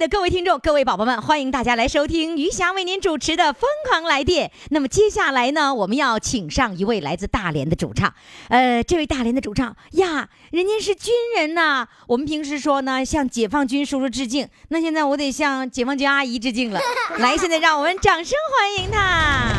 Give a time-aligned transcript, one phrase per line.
[0.00, 4.48] 的各位听众、各位宝宝们，欢迎大家来收听余霞为您主持的《疯狂来电》。
[4.70, 8.10] 那么接下来呢，我们要请上一位来自大连的主唱。
[8.48, 11.86] 呃，这位大连的主唱呀，人家是军人呐。
[12.08, 14.48] 我们平时说呢，向解放军叔叔致敬。
[14.70, 16.80] 那现在我得向解放军阿姨致敬了。
[17.20, 19.52] 来，现在让我们掌声欢迎他。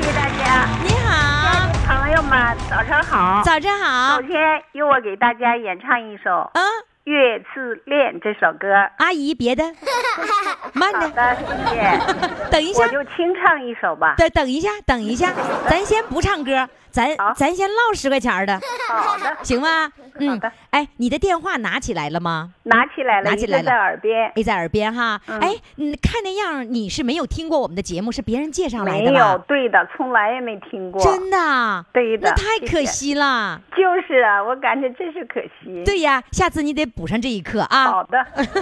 [0.00, 3.40] 谢谢大家，你好，朋友们，早上好。
[3.44, 4.26] 早上好首。
[4.26, 4.36] 先
[4.72, 6.60] 由我给大家演唱一首《啊，
[7.04, 8.66] 月自恋》这首歌。
[8.98, 9.62] 阿姨，别的，
[10.72, 12.50] 慢点，好的，谢谢。
[12.50, 14.14] 等一下我，就清唱一首吧。
[14.16, 15.32] 等等一下，等一下，
[15.68, 19.92] 咱先不唱歌，咱咱先唠十块钱的，好的，行吗？
[20.18, 22.54] 嗯好的，哎，你的电话拿起来了吗？
[22.64, 24.32] 拿起来了，拿起来了在耳边。
[24.34, 25.20] 哎，在耳边哈。
[25.26, 31.02] 嗯哎，你，看那样你是没有听过我们的节目，是别人介绍来的没有，对的，从来也没听过。
[31.02, 31.84] 真的啊？
[31.92, 33.60] 对的那太可谢谢惜了。
[33.76, 37.84] 就是啊，我感觉真是可惜。，对呀，下次你得补上这一课啊。
[37.86, 38.18] 好的，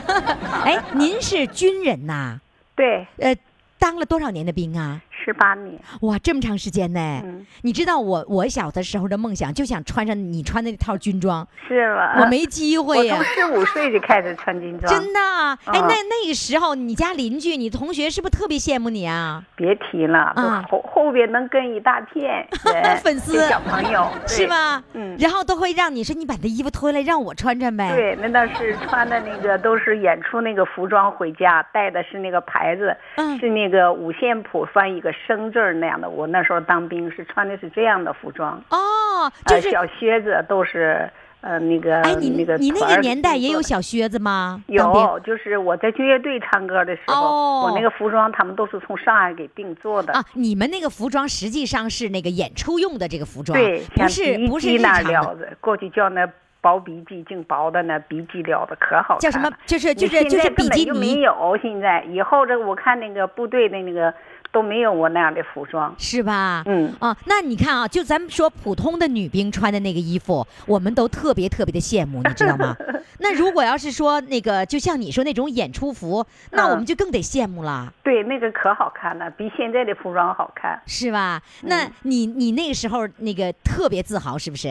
[0.65, 2.39] 哎，您是军人呐？
[2.75, 3.37] 对，呃，
[3.79, 5.01] 当了多少年的兵啊？
[5.25, 5.79] 十八年。
[6.03, 7.01] 哇，这么长时间呢！
[7.25, 12.21] 嗯你知道我我小的时候的梦想就想穿上你穿的那套军装，是吗？
[12.21, 14.93] 我没机会呀、从十五岁就开始穿军装。
[14.93, 19.43] 真的啊，哎，啊那那个时候你家邻居、你同学是不是特别羡慕你啊？
[19.57, 20.35] 别提了，
[20.69, 24.47] 后后边能跟一大片人 粉丝小朋友 是？
[24.49, 24.83] 吗？
[24.95, 27.91] 嗯然后都会让你说你把那衣服脱下来让我穿穿呗。
[27.95, 36.09] 对，对那倒是穿的那个都是演出那个服装回家，带的是那个牌子，嗯是那个五线谱翻一个生字儿那样的。
[36.09, 41.11] 我那时候当兵是穿的是这样的服装，哦，就呃，是，小靴子都是
[41.43, 44.63] 呃那个哎，你那个你那个年代也有小靴子吗？
[44.69, 50.13] 有，就是我在军乐队唱歌的时候，哦我那个服装他们都是从上海给定做的。
[50.15, 55.03] 啊，你们那个服装实际上是那个演出用的这个服装，对，不像是不是那。
[55.03, 56.25] 料子，过去叫那
[56.61, 59.19] 薄鼻机，净薄的那鼻机料子可好看了。
[59.19, 64.15] 叫什么就是就是就是现在根本比基尼就没有，现在以后这个我看那个部队的那个
[64.53, 65.93] 都没有我那样的服装。
[65.99, 66.63] 是吧？
[66.67, 72.77] 嗯啊，那你看啊，就咱们说普通的女兵穿的那个衣服，我们都特别特别的羡慕，你知道吗？
[73.19, 80.81] 那如果要是说那个，就像你说那种演出服，那我们嗯就更得羡慕了，对，那个可好看了，比现在的服装好看。
[80.87, 81.41] 是吧？
[81.63, 84.69] 那嗯你你那个时候那个特别自豪，是不是？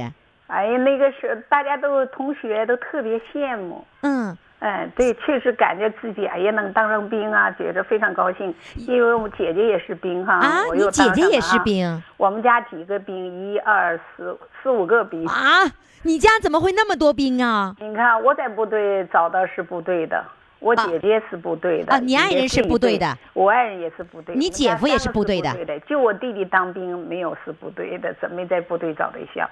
[0.48, 3.86] 哎呀，那个是大家都同学都特别羡慕。
[4.02, 8.56] 嗯，嗯，对，确实感觉自己哎呀能当上兵啊，觉着非常高兴。
[8.88, 11.42] 因为我姐姐也是兵哈，啊，我又你姐姐也。
[11.42, 15.28] 是兵我们家几个兵，一二四四五个兵。
[15.28, 15.66] 啊？
[16.04, 17.76] 你家怎么会那么多兵啊？
[17.80, 20.24] 你看我在部队找的是部队的，
[20.62, 29.50] 我啊姐姐是部队的啊你爱人是部队的，我爱人也是部队，你姐夫也是部队的的，就我弟弟当兵没有是部队的，怎么没在部队找对象？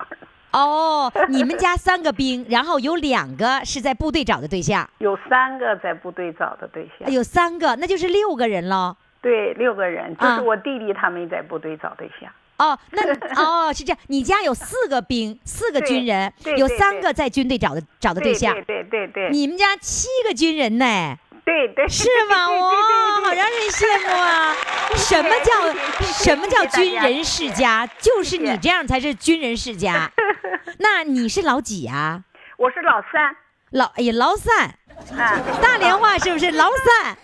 [0.54, 8.96] 哦，你们家三个兵，然后有两个是在部队找的对象，有三个在部队找的对象，有三个，那就是六个人喽。
[9.22, 12.32] 对，六个人，就啊是我弟弟他没在部队找对象。
[12.60, 13.02] 哦，那
[13.42, 21.16] 哦 是这样，你家有四个兵，四个军人，有对对对三个在军队找的找的对象，对对对对，你们家七个军人呢，
[21.46, 22.50] 对对是吗？
[22.52, 22.72] 哇，
[23.24, 24.56] 好让人羡慕啊！
[24.96, 27.88] 什么叫什么叫军人世家？
[28.00, 30.12] 就是你这样才是军人世家。
[30.80, 32.24] 那你是老几啊？
[32.58, 33.36] 我是老三
[33.72, 34.76] 老哎呀老三，
[35.18, 37.18] 啊，大连话是不是老三？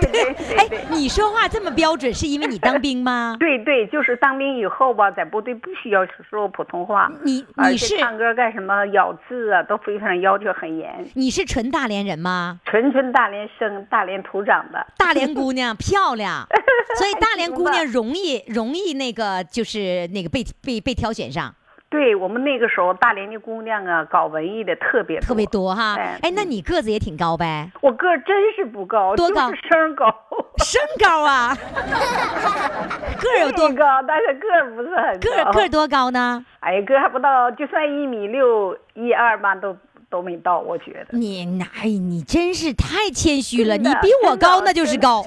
[0.00, 3.36] 对对对对哎。，你说话这么标准，是因为你当兵吗？
[3.38, 11.06] 对对，就是当兵以后吧，在部队不需要说普通话，你你是唱歌干什么咬字啊，都非常要求很严。
[11.14, 12.60] 你是纯大连人吗？
[12.64, 14.86] 纯纯大连生，大连土长的。
[14.96, 16.46] 大连姑娘漂亮，
[16.98, 21.54] 所以大连姑娘容易容易那个就是那个被被被挑选上
[21.88, 25.94] 对我们那个时候，大连的姑娘啊，搞文艺的特别特别多哈。
[25.96, 27.70] 哎哎，那你个子也挺高呗？
[27.80, 30.12] 我个儿真是不高，多高就是身高。
[30.58, 36.44] 身高啊，个 个儿有多高，但是个儿不是很个儿高个儿多高呢？
[36.60, 39.76] 哎呀，个儿还不到，就算一米六一二吧，都
[40.10, 41.16] 都没到，我觉得。
[41.16, 45.24] 你哎，你真是太谦虚了，你比我高那就是真高。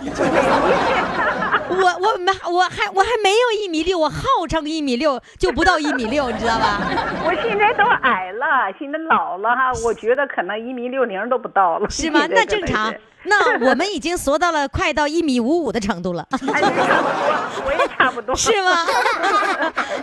[1.69, 6.81] 我我没我还我还没有一米六，我号称一米六就不到一米六，你知道吧？
[7.25, 11.89] 我现在都矮了，现在老了哈，我觉得可能一米六零都不到了。
[11.89, 12.25] 是吗？
[12.29, 12.93] 那正常。
[13.23, 18.33] 那我们已经缩到了快到一米五五的程度了， 我也差不多。
[18.33, 18.85] 是吗？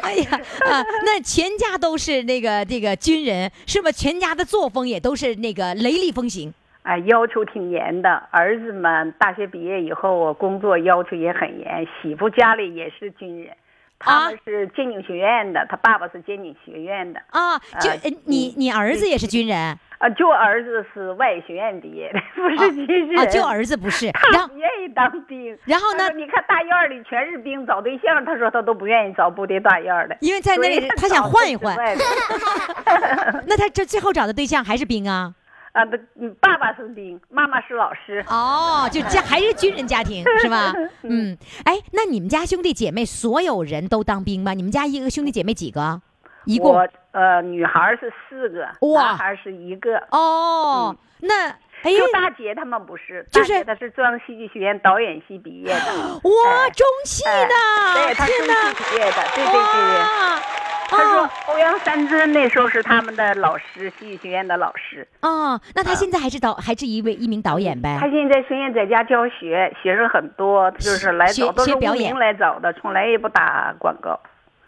[0.02, 3.90] 哎呀啊，那全家都是那个这个军人，是吧？
[3.90, 6.52] 全家的作风也都是那个雷厉风行。
[6.86, 8.22] 哎，要求挺严的。
[8.30, 11.84] 儿子们大学毕业以后，我工作要求也很严。
[12.00, 13.52] 媳妇家里也是军人，
[13.98, 17.20] 他们是监警学院的，他爸爸是监警学院的。
[17.30, 17.90] 啊，就
[18.24, 19.58] 你你儿子也是军人
[19.98, 23.18] 啊，就儿子是外语学院毕业的，不是军人。
[23.18, 23.26] 啊？
[23.26, 25.58] 就儿子不是， 他不愿意当兵。
[25.64, 31.74] 然后呢你看大院里全是兵，找对象，他说他都不愿意找部队大院的，因为在那里他想换一换
[33.48, 35.34] 那他这最后找的对象还是兵啊？
[35.76, 38.24] 啊，不嗯爸爸是兵，妈妈是老师。
[38.28, 40.72] 哦，就家还是军人家庭是吧？
[41.04, 44.54] 嗯，哎，那你们家兄弟姐妹所有人都当兵吗？
[44.54, 46.00] 你们家一个兄弟姐妹几个？
[46.46, 49.98] 一共我呃，女孩是四个，哇男孩是一个。
[50.10, 51.48] 哦，那
[51.82, 55.74] 哎就大姐他们不是，就是大姐她是中央戏剧学院导演系毕业的。
[55.74, 57.54] 哇，哎中戏哎的，
[57.94, 58.34] 对，她中！
[58.34, 58.40] 戏
[58.78, 65.06] 毕业的，对对对他说哦欧阳山珍那时候是他们的老师，戏剧学院的老师。
[65.20, 67.96] 哦，那他现在还是导，还是一位一名导演呗？
[68.00, 74.18] 他现在虽然在家教学，学生很多，就是来学找都是无学表演名来找的，从来也不打广告。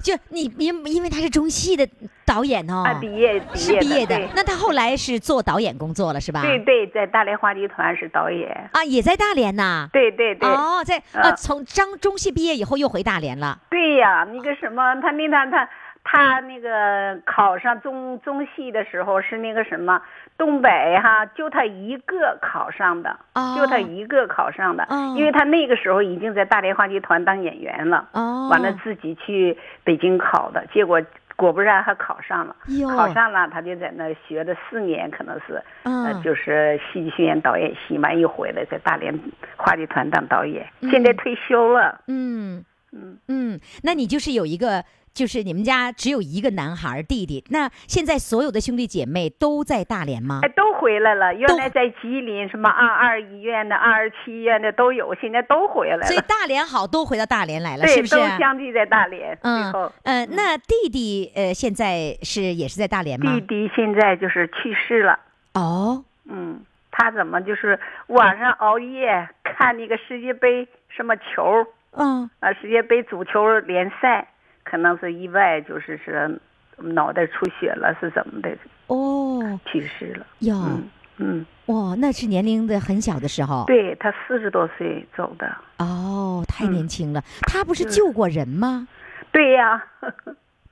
[0.00, 1.85] 就你因因为他是中戏的
[2.25, 4.17] 导演哦，啊，毕业是毕业的。
[4.32, 6.41] 那他后来是做导演工作了是吧？
[6.43, 8.49] 对对，在大连话剧团是导演。
[8.73, 9.88] 啊，也在大连呐。
[9.93, 10.49] 对对对。
[10.49, 13.59] 哦，在呃，啊从张中戏毕业以后又回大连了。
[13.70, 15.69] 对呀，那个什么，他那他他
[16.10, 20.00] 他那个考上中中戏的时候是那个什么
[20.38, 23.55] 东北哈，就他一个考上的，哦。
[23.58, 25.14] 就他一个考上的，哦。
[25.19, 28.49] 因为他那个时候已经在大连话剧团当演员了，哦。
[28.50, 31.02] 完了自己去北京考的，结果。
[31.37, 32.56] 果不然还考上了，
[32.96, 39.16] 考上了，他就在那学了四年，可能是，呃，嗯就是戏剧学院导演系，完一回来在大连
[39.56, 40.90] 话剧团当导演，嗯。
[40.90, 42.00] 现在退休了。
[42.08, 42.64] 嗯。
[42.90, 43.16] 嗯。
[43.28, 44.82] 嗯，那你就是有一个，
[45.19, 47.43] 就是你们家只有一个男孩儿弟弟。
[47.50, 50.49] 那现在所有的兄弟姐妹都在大连吗哎，？
[50.50, 51.35] 都回来了。
[51.35, 56.20] 原来在吉林什么二二医院的、二二七医院的都有，现在都回来了所以。
[56.29, 58.23] 大连好，都回到大连来了，是不是都？
[58.38, 59.37] 相继在大连。
[59.43, 63.41] 最嗯后，呃，那弟弟呃现在是也是在大连吗弟？
[63.41, 65.19] 弟现在就是去世了。
[65.55, 66.61] 哦，嗯，
[66.93, 72.53] 他怎么就是晚上熬夜看那个世界杯什么球嗯，啊？
[72.53, 74.29] 世界杯足球联赛，
[74.69, 76.38] 可能是意外，就是是
[76.76, 78.50] 脑袋出血了，是怎么的
[78.88, 80.26] 哦，去世了。
[80.41, 83.65] 哟，嗯嗯，哇，那是年龄的很小的时候。
[83.67, 85.50] 对他四十多岁走的。
[85.79, 87.23] 哦，太嗯年轻了。
[87.43, 88.87] 他不是救过人吗？
[89.32, 89.85] 对呀。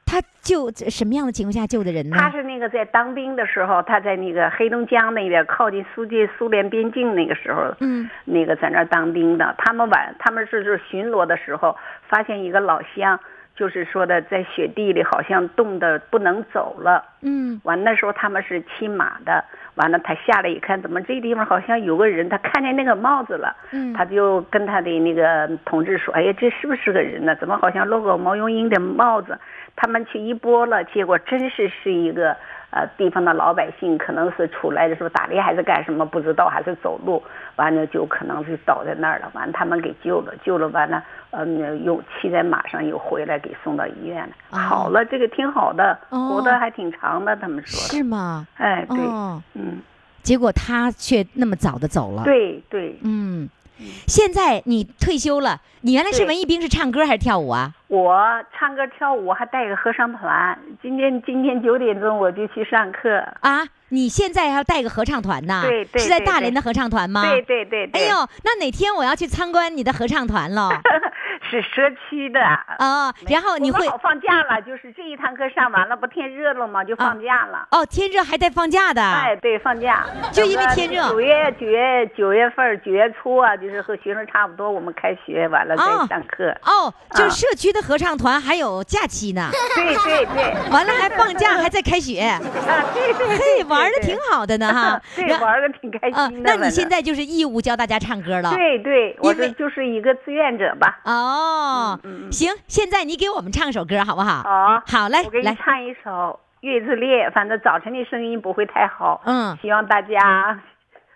[0.09, 2.17] 他救什么样的情况下救的人呢？
[2.17, 9.53] 他是那个在当兵的时候，他在那个黑龙江那边靠近苏界苏联边境那个时候，嗯，那个在那儿当兵的。
[9.59, 11.77] 他们晚他们是是巡逻的时候，
[12.07, 13.19] 发现一个老乡，
[13.56, 17.02] 就是说的在雪地里好像冻得不能走了。
[17.23, 19.42] 嗯完那时候他们是骑马的，
[19.75, 22.28] 完了他下来一看，怎么这地方好像有个人？
[22.28, 27.35] 他看见那个帽子了，嗯他就跟他的那个同志说：“哎呀，这是不是个人呢？
[27.37, 29.37] 怎么好像露个毛茸茸的帽子？”
[29.76, 32.35] 他们去一拨了，结果真是是一个
[32.71, 37.23] 呃地方的老百姓，可能是出来的时候打猎还是干什么不知道，还是走路，
[37.56, 39.30] 完了就可能是倒在那儿了。
[39.35, 47.78] 完了他们给救了，救了完了，嗯，又骑在马上又回来给送到医院了，哦好了，这个挺好的，哦活得还挺长的，他们说。
[47.78, 48.47] 是吗？
[48.56, 49.83] 哎，对，哦，嗯，
[50.23, 53.49] 结果他却那么早的走了。，对对，嗯，
[54.06, 57.73] 现在你退休了，你原来是文艺兵，是唱歌还是跳舞啊？
[57.88, 58.18] 我
[58.59, 63.23] 唱歌跳舞还带个合唱团，今天今天九点钟我就去上课。
[63.40, 65.62] 啊，你现在还要带个合唱团呢？
[65.64, 67.23] 对对是在大连的合唱团吗？
[67.23, 70.71] 对对对对，哎呦，那哪天我要去参观你的合唱团喽？
[71.49, 72.41] 是社区的。
[72.41, 76.85] 啊，然后你会好放假了，就是这一堂课上完了，不天热了吗？
[76.85, 77.67] 就放假了。
[77.71, 79.03] 哦，天热还带放假的。
[79.03, 80.05] 哎，对，放假。
[80.33, 86.55] 就因为天热九月九月九月份九月初啊，就是和学生差不多，我们开学完了哦再上课。
[86.62, 90.53] 哦，就社区的合唱团还有假期呢，对对对。
[90.71, 92.41] 完了还放假，还在开学， 啊，
[92.93, 94.15] 对对玩的挺。
[94.29, 95.00] 好的呢哈。
[95.15, 96.57] 对，玩的挺开啊，心的。
[96.57, 98.53] 那你现在就是义务教大家唱歌了。
[98.53, 100.99] 对对，我因为这就是一个志愿者吧。
[101.05, 102.00] 哦哦，
[102.31, 104.43] 行，现在你给我们唱首歌好不好？
[104.43, 110.59] 好，好嘞我给，你来，唱一首《月之恋》，反正早晨的声音不会太好，嗯希望大家、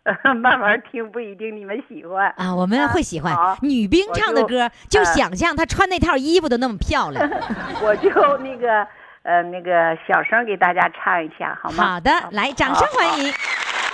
[0.03, 2.33] 呃、慢慢听，不一定你们喜欢。
[2.37, 7.27] 啊，我们会喜欢好女兵唱的歌，就呃想象她穿那套衣服都那么漂亮。
[7.83, 8.87] 我就那个
[9.23, 11.95] 呃那个小声给大家唱一下，好吗？
[11.95, 13.33] 好的，来，掌声欢迎。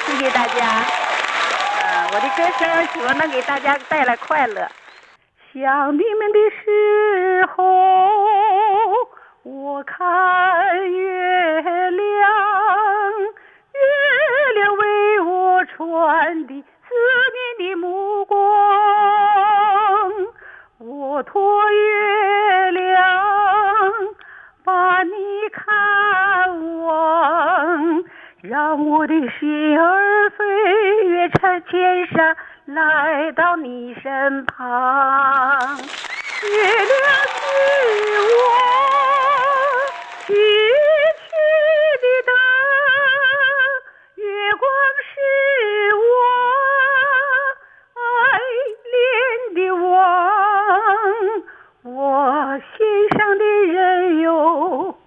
[0.06, 0.82] 谢谢大家。
[1.82, 4.68] 呃，我的歌声希望能给大家带来快乐。
[5.58, 7.64] 想你们的时候，
[9.42, 12.30] 我看月亮，
[13.72, 13.80] 月
[14.54, 16.66] 亮为我传递思
[17.58, 18.38] 念的目光。
[20.78, 23.02] 我托月亮
[24.62, 25.10] 把你
[25.54, 28.04] 看望，
[28.42, 30.44] 让我的心儿飞
[31.06, 32.36] 越成千山，
[32.66, 35.78] 来到你身旁。
[36.42, 36.90] 月亮
[37.32, 37.38] 是
[38.20, 38.36] 我
[40.26, 41.30] 举起
[42.02, 42.30] 的灯，
[44.16, 44.24] 月
[44.56, 44.66] 光
[45.06, 45.14] 是
[45.94, 46.04] 我
[47.94, 48.00] 爱
[48.92, 48.94] 恋
[49.54, 49.88] 的王。
[51.84, 52.76] 我心
[53.16, 54.98] 上的人哟，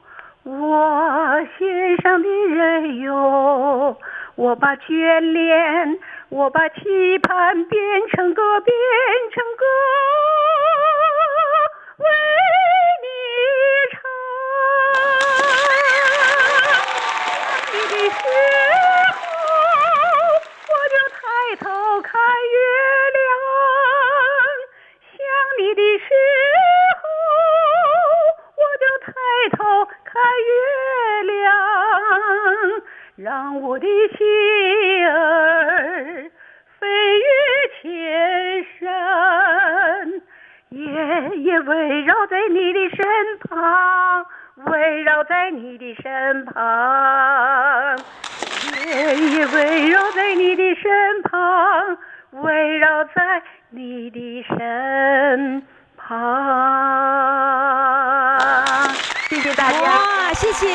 [0.44, 3.98] 我心上的人哟，
[4.36, 6.00] 我把眷恋，
[6.32, 8.76] 我把期盼变成歌，变
[9.34, 9.66] 成歌，
[11.98, 12.06] 为
[13.02, 13.08] 你
[13.92, 14.00] 唱。
[16.70, 16.78] 想
[17.74, 18.22] 你的时
[19.18, 19.20] 候，
[20.70, 21.20] 我就抬
[21.60, 21.66] 头
[22.02, 22.58] 看月
[23.18, 23.20] 亮。
[25.18, 25.18] 想
[25.58, 26.06] 你的时
[27.02, 27.04] 候，
[28.56, 29.10] 我就抬
[29.58, 29.58] 头
[30.06, 30.14] 看
[30.46, 30.54] 月
[31.24, 31.48] 亮，
[33.18, 34.24] 让我的心
[35.08, 35.59] 儿
[42.60, 43.06] 你的身
[43.48, 44.26] 旁，
[44.66, 47.98] 围绕在你的身旁。
[48.86, 51.98] 夜夜围绕在你的身旁，
[52.32, 55.64] 围绕在你的身
[55.96, 56.10] 旁。
[59.30, 59.82] 谢谢大家。
[59.82, 60.68] 哇，谢谢！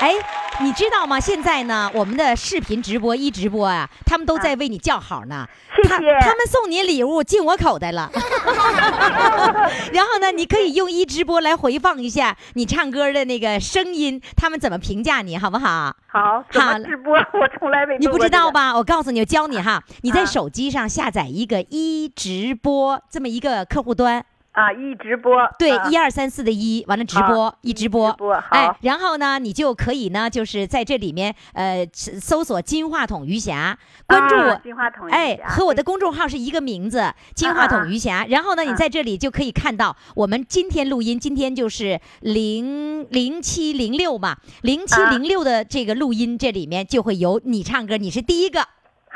[0.00, 0.14] 哎，
[0.60, 1.18] 你知道吗？
[1.20, 5.46] 现在呢，我们的视频直播一直播啊，他们都在为你叫好呢。
[5.88, 8.10] 他谢谢他们送你礼物进我口袋了。
[9.92, 15.94] 然后呢，你可以用一直播来回放一下你唱歌的那个声音，他们怎么评价你，好不好？
[16.06, 17.14] 好，怎好么直播？
[17.34, 18.18] 我从来没你不？
[18.18, 18.74] 知道吧？
[18.76, 25.36] 我告诉你，我教你哈，你在啊手机上下载一个一直播这么一个客户端，啊，一直播。
[25.58, 34.50] 对，啊一二三四的一，完了直播一直播，直播好哎，然后呢，你就可以呢，就是在这里面呃搜索“金话筒余霞”，关注我。
[34.50, 38.24] 啊金话筒哎和我的公众号是一个名字，金话筒余霞。
[38.28, 48.64] 然后呢，你啊在这里就可以看到我们今天录音，今天就是零零七零六嘛，零七啊零六的这个录音，这里面就会有你唱歌，你是第一个。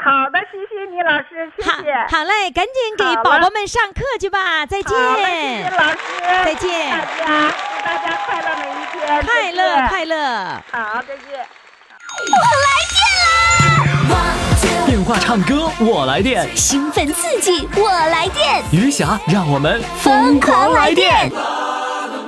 [0.00, 1.92] 好的，谢谢你老师，谢谢。
[2.08, 5.98] 好嘞，赶紧给宝宝们上课去吧，再见，谢谢，老师，
[6.44, 10.14] 再见大家，祝大家快乐每一天，快乐快乐。
[10.70, 11.44] 好，再见。
[12.30, 12.68] 我来
[14.86, 21.28] 电话唱歌我来电，兴奋刺激，我来电，余霞让我们疯狂来电！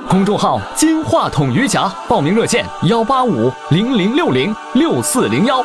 [0.09, 5.63] 公众号“金话筒余霞”，报名热线：幺八五零零六零六四零幺。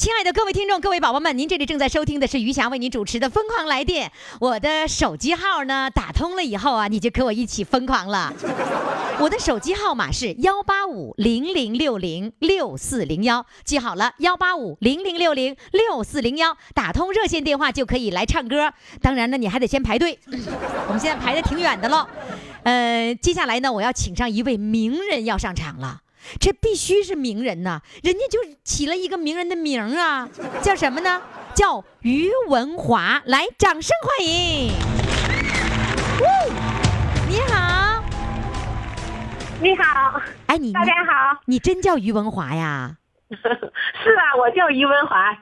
[0.00, 4.08] 亲爱的各位听众、各位宝宝们，您这里正在收听的是余霞为您主持的《疯狂来电》。
[4.40, 8.32] 我的手机号呢打通了以后啊，你就跟我一起疯狂了。
[9.20, 18.72] 我的手机号码是幺八五零零六零六四零幺，记好了，幺八五零零六零六四零幺，打通热线电话就可以来唱歌。
[19.02, 20.18] 当然呢，你还得先排队，
[20.88, 22.06] 我们现在排的挺远的喽。
[22.62, 26.00] 呃，接下来呢，我要请上一位名人要上场了。
[26.38, 30.28] 这必须是名人呐，人家就起了一个名人的名啊，
[30.62, 31.20] 叫什么呢？
[31.54, 33.22] 叫于文华。
[33.26, 34.72] 来，掌声欢迎！
[36.20, 36.24] 呜
[37.28, 38.02] 你好，
[39.60, 41.40] 你好，哎，你大家好。
[41.46, 42.96] 你真叫于文华呀？
[43.30, 45.36] 是啊，我叫于文华，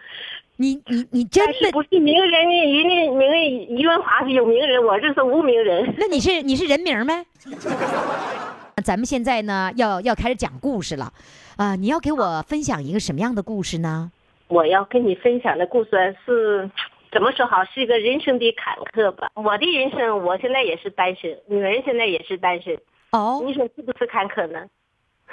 [0.57, 1.53] 你你你真的？
[1.55, 2.79] 是不是名人呢？
[2.79, 3.43] 人家名人
[3.77, 5.95] 于文华是有名人，我这是无名人。
[5.99, 7.25] 那你是你是人名没？
[8.81, 11.13] 咱们现在呢，要要开始讲故事了，
[11.57, 14.11] 啊、你要给我分享一个什么样的故事呢？
[14.49, 16.71] 我要跟你分享的故事是，
[17.13, 19.31] 怎么说好，是一个人生的坎坷吧。
[19.35, 22.79] 我的人生，我现在也是单身，女人现在也是单身，
[23.11, 24.67] 哦你说是不是坎坷呢？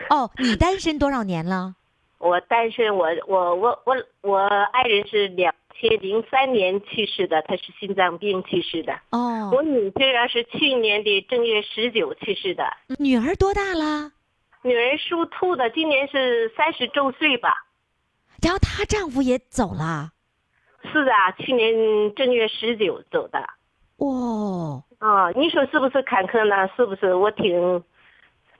[0.09, 1.75] 哦，你单身多少年了？
[2.19, 4.37] 我单身，我我我我我
[4.71, 8.93] 爱人是两千零三年去世的，她是心脏病去世的。
[9.11, 12.65] 哦，我女婿啊是去年的正月十九去世的，
[12.97, 14.11] 女儿多大了？
[14.61, 17.65] 女儿属兔的，今年是三十周岁吧。
[18.41, 20.11] 然后她丈夫也走了。
[20.91, 23.39] 是啊，去年正月十九走的。
[23.97, 26.69] 哦，啊，你说是不是坎坷呢？
[26.75, 27.13] 是不是？
[27.13, 27.83] 我挺，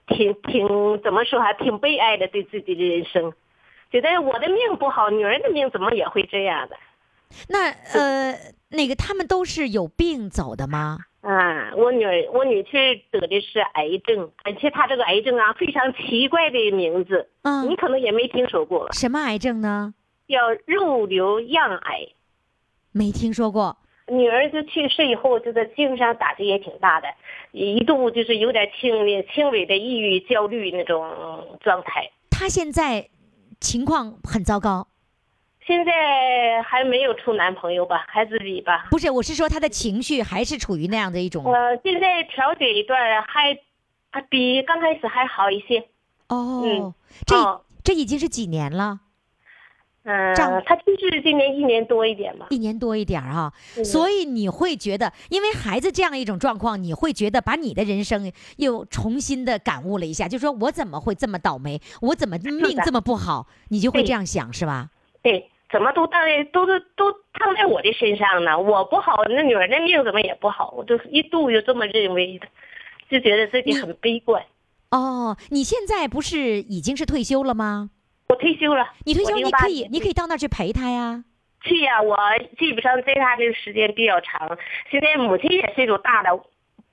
[0.06, 3.32] 挺挺怎么说还挺悲哀的，对自己的人生，
[3.90, 6.76] 觉得我的命不好，女人的命怎么也会这样的？
[7.48, 8.38] 那呃，
[8.70, 10.98] 那个他们都是有病走的吗？
[11.20, 19.94] 啊，我女儿我女婿得的是癌症，而且他这个癌症啊非常奇怪的名字，嗯你，可能也没听说过，什么癌症呢？
[20.28, 22.06] 叫肉瘤样癌。
[22.92, 23.76] 没听说过。
[24.08, 27.08] 女儿就去世以后，就在精神上打击也挺大的，
[27.50, 31.04] 一度就是有点轻微轻微的抑郁、焦虑那种
[31.60, 32.08] 状态。
[32.30, 33.08] 她现在
[33.60, 34.86] 情况很糟糕。
[35.66, 38.86] 现在还没有处男朋友吧，还自己吧。
[38.90, 43.58] 不是，我是说他的情绪还是处于那样的一种呃，现在调解一段还，
[44.10, 45.80] 还比刚开始还好一些。
[46.28, 46.94] 哦嗯，
[47.26, 49.00] 这哦这已经是几年了，
[50.04, 50.82] 嗯、丈他就
[51.12, 52.46] 是今年一年多一点吧。
[52.50, 53.52] 一年多一点儿哈。
[53.76, 64.90] 嗯所以你会觉得，因为孩子这样一种状况，你会觉得把你的人生又重新的感悟了一下，就说我怎么会这么倒霉，我怎么命这么不好，你就会这样想是吧？
[65.22, 68.58] 对，怎么都当都都都烫在我的身上呢？
[68.58, 70.72] 我不好，那女儿的命怎么也不好？
[70.76, 72.46] 我就一度就这么认为的，
[73.10, 74.42] 就觉得自己很悲观。
[74.90, 77.90] 哦，你现在不是已经是退休了吗？
[78.28, 81.24] 我退休了，你退休，你可以你可以到那儿去陪她呀。
[81.62, 82.16] 去呀、我
[82.58, 84.56] 基本上在他这个时间比较长。
[84.88, 86.40] 现在母亲也岁数大了，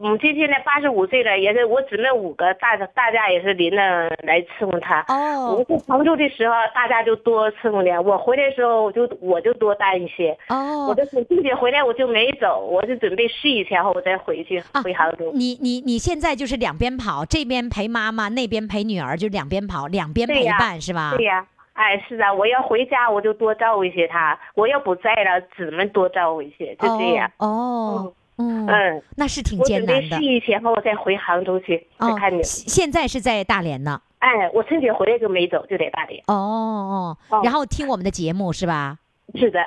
[0.03, 3.77] 母亲现在八十五岁了，也是我姊妹五个，大大家也是临着
[4.23, 5.05] 来伺候她。
[5.07, 10.37] 我哦在杭州的时候，大家就多伺候点；我回来的时候，我就我就多担一些。
[10.49, 15.31] 我哦，的母亲节回来我就没走，我是准备试一下后我再回去、啊回杭州。
[15.33, 21.13] 你你你现在就是两边跑，这边陪妈妈，那边陪女儿，就两边跑，两边陪伴是吧？
[21.15, 27.31] 对呀、哎，是啊，我要回家我就多照顾一些他，我要不在了，姊妹多照顾一些，就这样。
[27.37, 30.33] 哦，哦嗯嗯，那是挺艰难的准备试。
[30.33, 34.01] 一下后我再回杭州去再哦看你。，现现在是在大连呢。
[34.19, 36.21] 哎，我春节回来就没走，就在大连。
[36.27, 38.97] 哦哦，哦然后听我们的节目是吧？
[39.35, 39.59] 是的，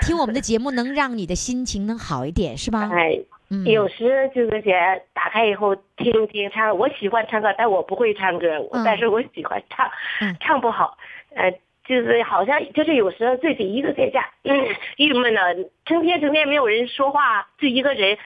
[0.00, 2.88] 听我们的节目能让你的心情能好一点是吧？
[2.92, 3.18] 哎，
[3.50, 4.74] 嗯，有时就是些
[5.14, 9.88] 打开以后听听唱，我喜欢唱歌，但我不会唱歌，嗯但是我喜欢唱，
[10.20, 10.96] 嗯唱不好，
[11.36, 11.52] 呃，
[11.86, 14.52] 就是好像就是有时候自己一个在家，嗯，
[14.96, 15.40] 郁闷呢，
[15.84, 18.16] 成天成天没有人说话，就一个人。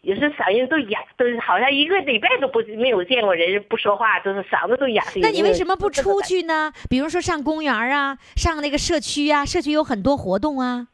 [0.00, 5.04] 有时嗓音都哑，都是好像一个礼拜都不没有见过人不说话，就是嗓子都哑。
[5.20, 6.20] 那你为什么不出？
[6.22, 6.72] 去呢？
[6.90, 10.88] 比如说上公园啊，上那个社区啊，社区有很多活动啊。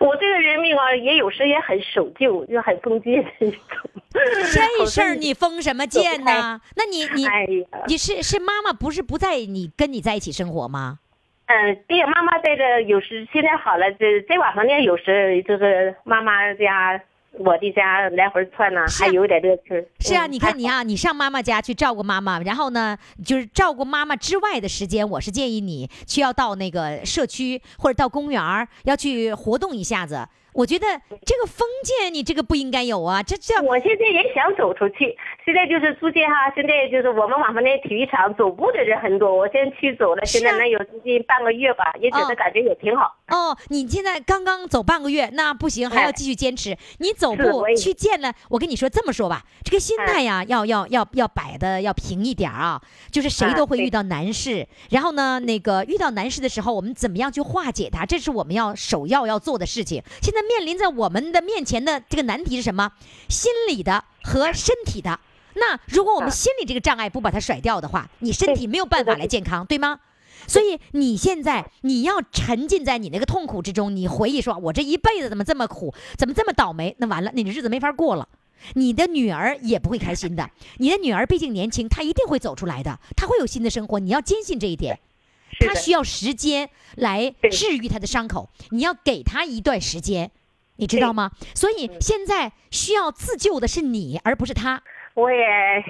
[0.00, 3.58] 我这个人命啊，也有时也很守旧，就很封建的那种。
[4.12, 6.60] 这事儿你封什么建呢？
[6.76, 7.46] 那你你哎，
[7.86, 10.98] 你是是妈妈不是不在你跟你在一起生活吗？
[11.46, 17.00] 嗯，对，妈妈带着，有时现在好了，这在网上呢，有时就是妈妈家、
[17.38, 19.86] 我的家来回窜呢，啊还有点乐趣。
[20.00, 30.26] 是啊，嗯你看你，啊，你上妈妈家去照顾妈妈，然后呢，就是照顾妈妈之外的时间，我是建议你去要到那个社区或者到公园儿，要去活动一下子。
[30.52, 30.86] 我觉得
[31.24, 35.14] 这个封建你这个不应该有啊，这叫我现在也想走出去，
[35.46, 43.14] 现在就是租界哈，现在就是我们网上那体育场走步的人很多，我先去走了，现在能有最近半个月吧，也觉哦得感觉也挺好。
[43.28, 46.76] 哦，你现在刚刚走半个月，那不行，还要哎继续坚持。
[46.98, 52.82] 你走步去见了，我跟你说这么说吧，这个心哎态呀，要要要要摆的要平一点儿啊。
[53.12, 60.02] 就是谁都会遇到难事，然后呢，那个遇到难事的时候，我们怎么样去化解它，这是我们要首要要做的事情。
[60.20, 62.90] 现在面临在我们的面前的这个难题是什么？
[63.28, 65.20] 心理的和身体的。
[65.56, 70.00] 那如果我们啊心理这个障碍不把它甩掉的话，你身体没有办法来健康，对吗？
[70.46, 76.94] 所以你现在你要沉浸在你那个痛苦之中，你回忆说，我这一辈子怎么这么苦，怎么这么倒霉？
[76.98, 78.28] 那完了，你的日子没法过了。
[78.74, 80.50] 你的女儿也不会开心的。
[80.78, 83.98] 你的女儿毕竟年轻，她一定会走出来的，她会有新的生活。
[83.98, 84.98] 你要坚信这一点。
[85.58, 90.30] 她需要时间来治愈她的伤口，你要给她一段时间，
[90.76, 91.32] 你知道吗？
[91.54, 94.82] 所以现在需要自救的是你，而不是她。
[95.16, 95.46] 我也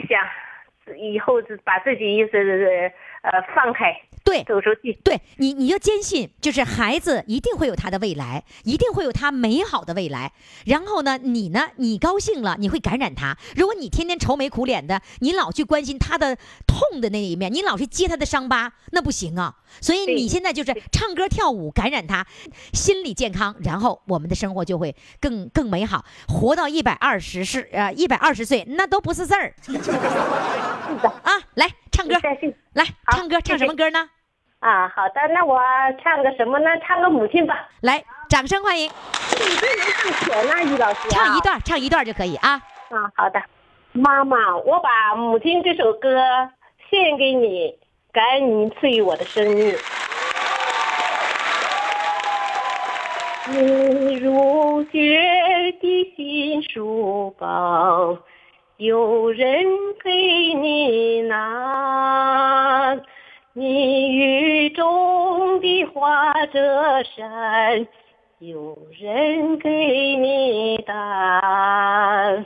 [0.09, 3.93] 想以后把自己一直呃放开，
[4.27, 4.93] 对，走出去。
[5.05, 10.33] 对你，你就坚信，就是孩子一定会有他的未来，一定会有他美好的未来。
[10.65, 13.39] 然后呢，你呢，你高兴了，你会感染他。
[13.55, 16.37] 如果你天天愁眉苦脸的，你老去关心他的
[16.67, 19.55] 痛的那一面，你老去揭他的伤疤，那不行啊。
[19.81, 22.27] 所以你现在就是唱歌跳舞感染他，
[22.73, 26.05] 心理健康，然后我们的生活就会更更美好。
[26.27, 29.55] 活到一百二十是呃一百二十岁，那都不是事儿。
[31.23, 32.17] 啊，来唱歌，
[32.77, 34.07] 来唱歌，唱什么歌呢？
[34.59, 35.59] 啊，好的，那我
[36.05, 36.67] 唱个什么呢？
[36.87, 37.67] 唱个母亲吧。
[37.81, 38.87] 来，掌声欢迎。
[38.87, 38.93] 你
[39.57, 41.09] 这能唱全呢，于老师。
[41.09, 42.51] 唱一段，唱一段就可以啊。
[42.91, 43.43] 啊，好的。
[43.93, 46.19] 妈妈，我把《母亲》这首歌
[46.91, 47.75] 献给你，
[48.13, 49.75] 感恩您赐予我的生命。
[53.49, 55.19] 你如雪
[55.81, 58.19] 的新书包。
[58.79, 59.65] 有人
[60.05, 60.11] 给
[60.61, 61.35] 你拿，
[63.59, 67.89] 你雨中的花折扇，
[68.39, 72.45] 有人给你打，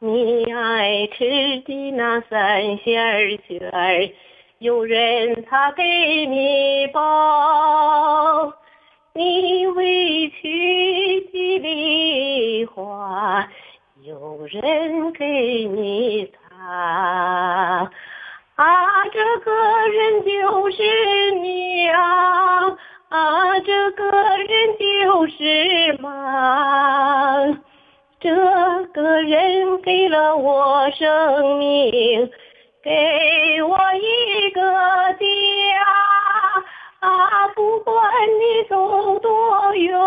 [0.00, 4.12] 你爱吃的那三鲜卷儿，
[4.58, 8.52] 有人他给你包，
[9.14, 13.48] 你委屈的梨花。
[14.02, 17.90] 有人给你擦，
[18.60, 19.50] 啊，这个
[19.88, 22.66] 人就是你啊，
[23.08, 27.38] 啊，这个人就是妈，
[28.20, 28.36] 这
[28.92, 32.30] 个人给了我生命，
[32.82, 35.24] 给我一个家，
[36.98, 38.04] 啊，不管
[38.38, 39.98] 你走多远。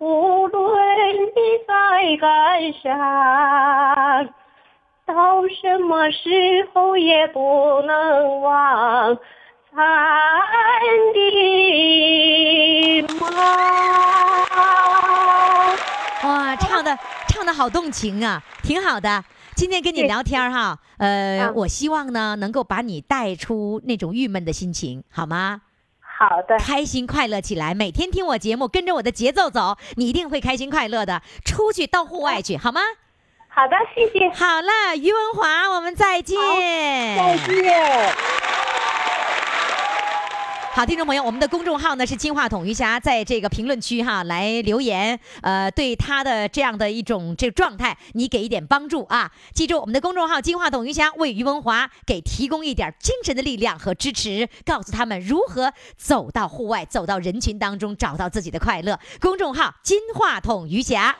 [0.00, 4.28] 无论你在干啥，
[5.12, 6.30] 到什么时
[6.72, 9.18] 候也不能忘
[9.74, 9.76] 咱
[11.12, 13.26] 的妈。
[16.22, 16.96] 哇，唱的
[17.28, 19.24] 唱的好动情啊，挺好的。
[19.56, 25.62] 今天跟你聊天哈，呃，我希望呢能够把你带出那种郁闷的心情，好吗？
[26.00, 31.20] 好的，开心快乐起来，每天听我节目，跟着我的节奏走，你一定会开心快乐的。
[31.44, 32.80] 出去到户外去，好吗？
[33.52, 34.28] 好的，谢谢。
[34.30, 36.38] 好了，于文华，我们再见。
[36.38, 38.14] 再见。
[40.72, 49.30] 好，听众朋友，我们的公众号呢是金话筒余霞，在这个评论区哈来留言，呃，对他的这样的一种这个状态，你给一点帮助啊！
[49.52, 58.98] 记住，我们的公众号金话筒余霞为于文华给提供一点精神的力量和支持，告诉他们如何走到户外，走到人群当中，找到自己的快乐。
[59.20, 61.16] 公众号金话筒余霞。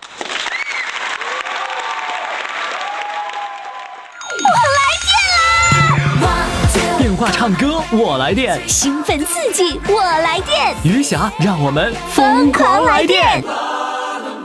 [7.20, 13.44] 话唱歌我来电，兴奋刺激我来电，余霞让我们疯狂来电。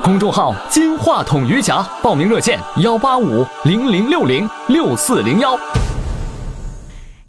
[0.04, 5.58] 公众号金话筒余霞，报名热线幺八五零零六零六四零幺。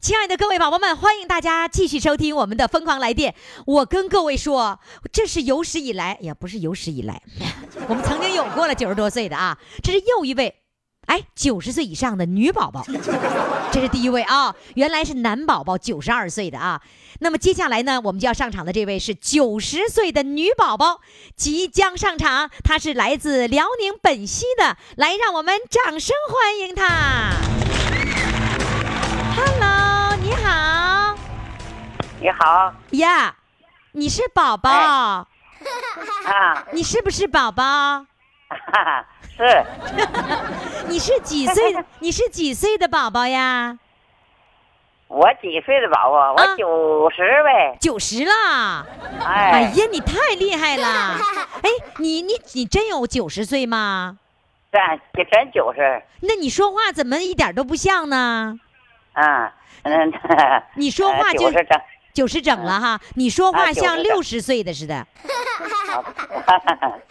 [0.01, 3.33] 亲爱的各位宝宝们，欢迎大家继续收听我们的疯狂来电。
[3.67, 4.81] 我跟各位说，
[5.13, 7.23] 这是有史以来，也不是有史以来，
[7.87, 10.53] 我们曾经有过了九十多岁的啊，这是又一位。
[11.07, 12.85] 哎，九十岁以上的女宝宝，
[13.71, 14.55] 这是第一位啊！
[14.75, 16.83] 原来是男宝宝，九十二岁的啊。
[17.21, 21.01] 那么接下来呢，我们就要上场的这位是九十岁的女宝宝，
[21.37, 22.51] 即将上场。
[22.65, 27.31] 她是来自辽宁本溪的，来，让我们掌声欢迎她。
[29.37, 31.17] Hello，你好。
[32.21, 32.75] 你好。
[32.91, 33.37] 呀，
[33.93, 34.71] 你是宝宝。
[34.71, 35.27] 啊。
[36.73, 38.07] 你是不是宝宝？
[38.49, 39.07] 哈哈。
[39.37, 39.65] 是，
[40.89, 41.85] 你是几岁的？
[42.01, 43.79] 你是几岁的宝宝呀？
[45.09, 46.33] 我几岁的宝宝？
[46.33, 47.77] 我九十呗。
[47.81, 48.87] 九十了。
[49.25, 49.51] 哎。
[49.53, 51.19] 哎呀，你太厉害了！
[51.63, 54.19] 哎，你你你真有九十岁吗？
[54.73, 54.81] 真
[55.31, 56.03] 真九十。
[56.21, 58.59] 那你说话怎么一点都不像呢？
[59.13, 59.55] 啊，
[59.85, 60.13] 嗯。
[60.75, 61.81] 你说话就九十整。
[62.17, 65.07] 九十整了哈，你说话像六十岁的似的。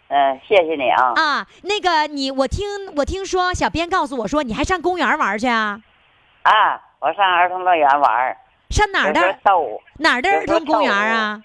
[0.08, 1.14] 嗯，谢谢你啊。
[1.16, 2.66] 啊，那个你，我听
[2.96, 5.80] 我听说，小编告诉我说，你还上公园玩去啊？
[6.42, 8.36] 啊，我上儿童乐园玩。
[8.72, 9.22] 上哪儿的？
[10.00, 11.40] 哪儿的儿童公园啊？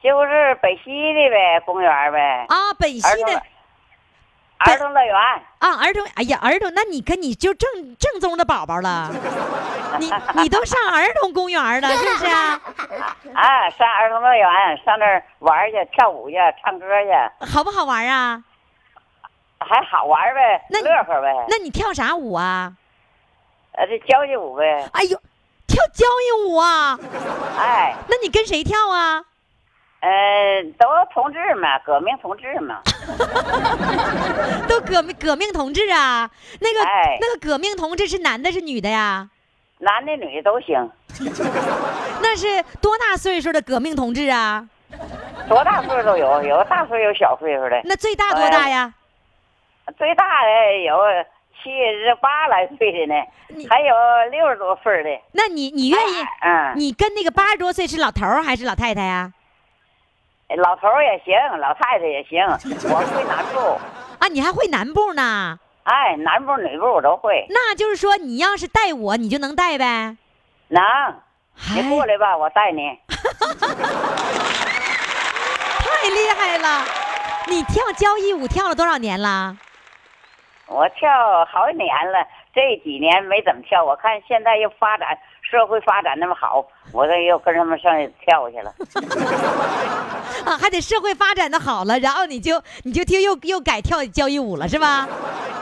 [0.00, 2.46] 就是北溪的呗，公园呗。
[2.48, 3.42] 啊，北溪的。
[4.58, 5.14] 儿童乐园
[5.58, 9.10] 啊，儿童，哎呀，儿童，那你跟你就正正宗的宝宝了，
[9.98, 12.60] 你你都上儿童公园了，是不是啊？
[13.34, 14.48] 啊，上儿童乐园，
[14.84, 18.42] 上那儿玩去，跳舞去，唱歌去，好不好玩啊？
[19.58, 21.46] 还好玩呗，那乐呵呗。
[21.48, 22.72] 那你跳啥舞啊？
[23.72, 24.88] 呃，这交谊舞呗。
[24.92, 25.18] 哎呦，
[25.66, 26.98] 跳交谊舞啊？
[27.58, 29.22] 哎，那你跟谁跳啊？
[30.06, 32.80] 呃，都同志嘛，革命同志嘛。
[34.68, 36.30] 都革命革命同志啊？
[36.60, 39.28] 那个、哎那个革命同志是男的是女的呀？
[39.78, 40.88] 男的女的都行，
[42.22, 44.68] 那是多大岁数的革命同志啊？
[45.48, 48.94] 多大岁数都有，有大岁数有小岁数的，那最大多大呀？
[49.98, 50.96] 最大的有
[51.62, 53.14] 七十八来岁的呢，
[53.68, 53.94] 还有
[54.30, 55.10] 六十多岁的。
[55.32, 56.24] 那你你愿意？
[56.42, 59.32] 嗯，你跟那个八十多岁是老头儿还是老太太呀？
[60.54, 62.40] 老头儿也行，老太太也行，
[62.88, 63.58] 我会南部，
[64.20, 65.58] 啊，你还会南步呢？
[65.82, 70.16] 哎，南部女部我都会，那就是说，你要是带我，你就能带呗？
[70.68, 70.82] 能。
[70.82, 72.82] 哎你过来吧，我带你。
[75.80, 76.84] 太厉害了！
[77.48, 79.56] 你跳交谊舞跳了多少年了？
[80.66, 81.08] 我跳
[81.46, 82.18] 好几年了，
[82.56, 83.84] 这几年没怎么跳。
[83.84, 85.06] 我看现在又发展，
[85.42, 88.72] 社会发展那么好，我这又跟他们上去跳去了。
[90.48, 95.06] 啊，还得社会发展的好了，然后你就你就听又又改跳交谊舞了是吧？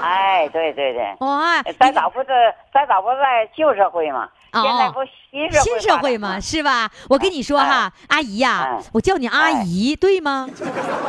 [0.01, 2.27] 哎，对对对，哇，咱早不是
[2.73, 6.91] 咱早不在旧社会嘛，哦现在不新社会新社会嘛，是吧？
[7.09, 10.49] 我跟你说哈，阿姨呀哎，我叫你阿姨，对吗？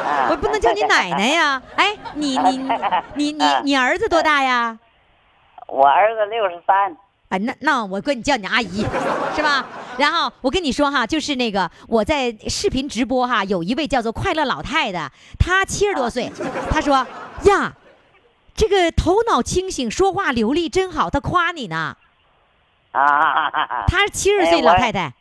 [0.06, 1.62] 啊我不能叫你奶奶呀。
[1.76, 2.58] 哎，你你
[3.16, 4.78] 你你你儿子多大呀？
[5.68, 6.96] 我儿子六十三，
[7.30, 8.86] 哎，那那我管你叫你阿姨，
[9.36, 9.66] 是吧？
[9.98, 16.32] 然后我跟你说哈，就是那个我在视频直播哈，有一位叫做快乐老太的，她七十多岁，
[16.70, 16.96] 她说
[17.46, 17.74] 呀，
[18.56, 21.96] 这个头脑清醒，说话流利真好，她夸你呢。
[22.92, 23.84] 啊啊啊啊！
[23.88, 25.12] 她是七十岁老太太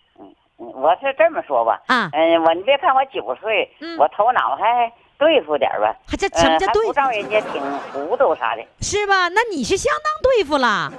[0.56, 6.92] 我是这么说吧，啊，嗯，我你别看我九岁，嗯我头脑还对付点儿吧，还这什么叫对付？
[7.10, 8.64] 人家挺糊涂啥的。
[8.80, 9.28] 是吧？
[9.28, 10.92] 那你是相当对付了，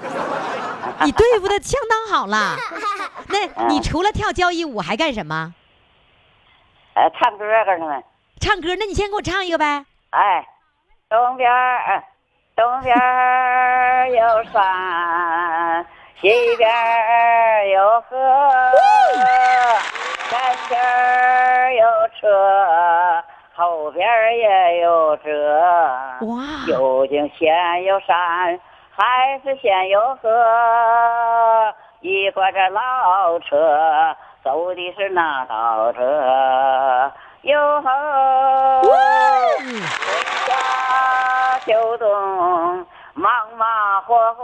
[1.05, 2.55] 你对付的相当好了。
[3.27, 5.53] 那你除了跳交谊舞还干什么？
[6.93, 8.01] 呃，唱歌干什么？
[8.39, 8.75] 唱歌？
[8.79, 9.85] 那你先给我唱一个呗。
[10.11, 10.45] 哎，
[11.09, 12.03] 东边儿
[12.55, 15.85] 东边儿有山，
[16.21, 18.17] 西边儿有河，
[20.29, 21.85] 前边儿有
[22.19, 23.24] 车，
[23.55, 25.31] 后边儿也有辙。
[26.21, 28.59] 哇，究竟先有山
[28.91, 31.73] 还是先有河？
[32.01, 37.11] 一挂着老车，走的是那道辙。
[37.43, 37.89] 哟吼，
[38.83, 38.93] 春
[40.45, 44.43] 夏秋冬，忙忙活活，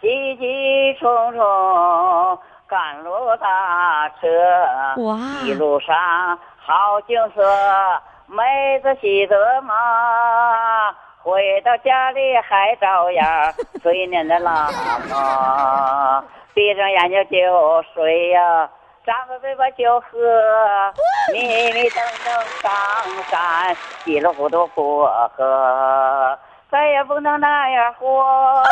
[0.00, 4.26] 急急匆匆，赶路打车。
[5.02, 7.42] 哇一路上好景色，
[8.26, 9.72] 妹子喜得嘛。
[11.22, 14.68] 回到家里还照样睡 念的拉
[15.08, 16.24] 嘛，
[16.54, 18.68] 闭上眼睛就睡呀，
[19.04, 20.08] 张着嘴巴就喝，
[21.32, 21.40] 迷
[21.72, 22.72] 迷瞪瞪上
[23.30, 23.74] 山，
[24.04, 26.36] 稀里糊涂过河，
[26.68, 28.64] 再也不能那样活，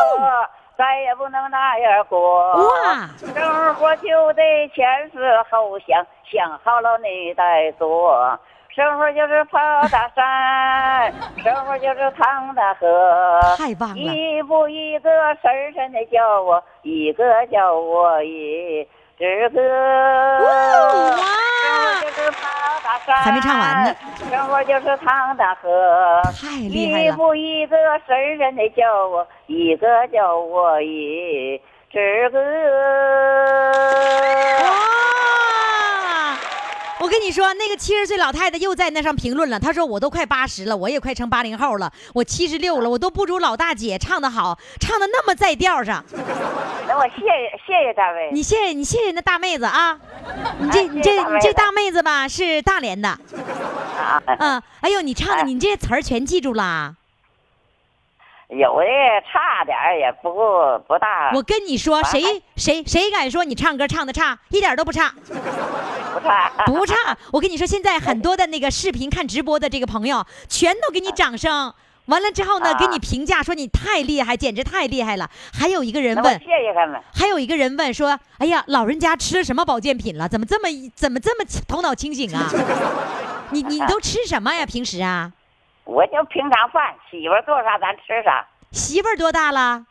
[0.76, 2.52] 再也不能那样过。
[2.52, 5.18] 哇，生活就得前思
[5.50, 8.38] 后想，想好了你再做。
[8.70, 9.58] 生活就是跑
[9.92, 11.12] 大山，
[11.44, 13.40] 生活就是趟大河。
[13.56, 15.10] 太棒了一步一个
[15.40, 18.84] 深深的叫我，一个叫我一
[19.16, 19.60] 只歌。
[23.06, 23.94] 还没唱完呢。
[24.30, 31.60] 生活就是趟大河，太厉害了一步一个深深的叫我，一个叫我一
[31.90, 32.38] 只歌。
[37.04, 37.06] 哇！
[37.06, 39.60] 我跟你说，那个七十岁老太太又在那上评论了。
[39.60, 46.02] 她说：“我都快八十了，我也快成八零后了，我七十六了，我都不如老大姐唱的好，唱的那么在调上。
[46.88, 47.26] 那我谢谢
[47.66, 48.30] 谢谢大卫。
[48.32, 49.98] 你谢谢你谢谢那大妹子啊！
[50.58, 56.94] 你这哎你这你这大妹子吧是大连的，啊，嗯，哎呦，你唱的哎你这些词儿全记住了。
[58.56, 58.86] 有的
[59.30, 60.32] 差点儿也不
[60.86, 65.12] 不大，我跟你说，谁谁谁敢说你唱歌唱的差，一点都不差。”
[66.14, 66.94] 不差，不差。
[67.32, 71.74] 我跟你说，现在很多的那个视频看直播的这个朋友，全都给你掌声。
[72.06, 75.28] 完了之后呢，啊给你评价说你太厉害，简直太厉害了。
[75.52, 77.00] 还有一个人问谢，谢他们。
[77.12, 80.28] 还有一个人问说：“哎呀，老人家吃了什么保健品了？
[80.28, 82.48] 怎么这么怎么这么头脑清醒啊？
[83.50, 84.64] 你你都吃什么呀？
[84.64, 85.32] 平时啊？
[85.84, 88.46] 我就平常饭，媳妇做啥咱吃啥。
[88.72, 89.84] 媳妇儿多大了？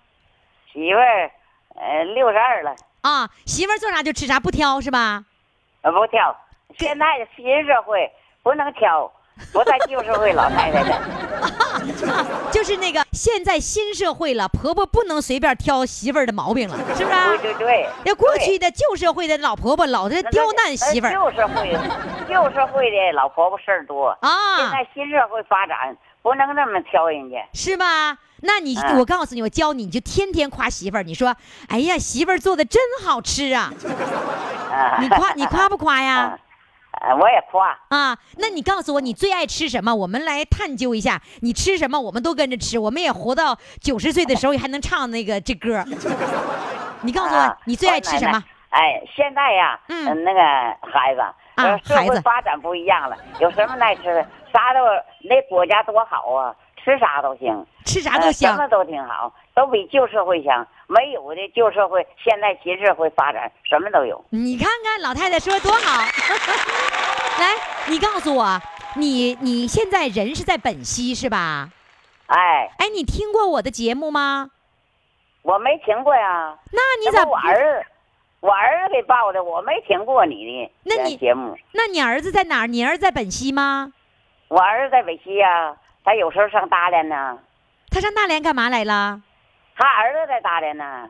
[0.71, 1.31] 媳妇儿，
[1.75, 5.23] 呃，六十二了，啊，媳妇儿做啥就吃啥，不挑是吧？
[5.81, 6.35] 呃，不挑。
[6.77, 9.11] 现在的新社会不能挑，
[9.51, 11.01] 不在旧社会老太太的。
[12.51, 17.27] 就是那个现在新社会了，婆婆不能随便挑媳妇儿的毛病了，是不是啊？
[17.41, 17.89] 对对对。
[18.05, 21.71] 那过去的旧社会的老婆婆老在刁难媳妇儿旧社会，
[22.29, 27.37] 旧社会的老婆婆事儿多啊现在新社会发展，不能那么挑人家。
[27.53, 28.17] 是吧？
[28.45, 31.03] 那你，嗯我告诉你，我教你，你就天天夸媳妇儿。
[31.03, 31.35] 你说，
[31.69, 33.71] 哎呀，媳妇儿做的真好吃啊！
[34.71, 36.37] 啊你夸你夸不夸呀？
[37.03, 37.77] 啊，我也夸。
[37.89, 39.93] 啊，那你告诉我你最爱吃什么？
[39.93, 42.79] 我们来探究一下，你吃什么，我们都跟着吃。
[42.79, 45.83] 我们也活到九十岁的时候， 还能唱那个这歌。
[47.03, 48.41] 你告诉我啊，你最爱吃什么？？
[48.69, 50.39] 哎，现在呀，嗯嗯，那个
[50.89, 51.19] 孩子，
[51.55, 54.79] 啊社孩子会发展不一样了，有什么爱吃的，啥都，
[55.29, 60.65] 那国家多好啊，吃啥都行，吃啥都呃香什么都挺好，都比旧社会强。
[60.87, 64.23] 没有的旧社会，现在新社会发展，什么都有。
[64.29, 66.01] 你看看老太太说多好。
[67.39, 67.55] 来，
[67.87, 68.59] 你告诉我，
[68.95, 71.69] 你你现在人是在本溪是吧？
[72.27, 74.51] 哎，哎，你听过我的节目吗？
[75.41, 76.57] 我没听过呀。
[76.71, 77.85] 那你咋我儿，
[78.39, 81.57] 我儿子给报的，我没听过你的那你节目。
[81.73, 82.67] 那你儿子在哪儿？
[82.67, 83.91] 你儿子在本溪吗？
[84.47, 87.39] 我儿子在本溪呀，他有时候上大连呢，
[87.89, 89.21] 他上大连干嘛来了？
[89.75, 91.09] 他儿子在大连呢。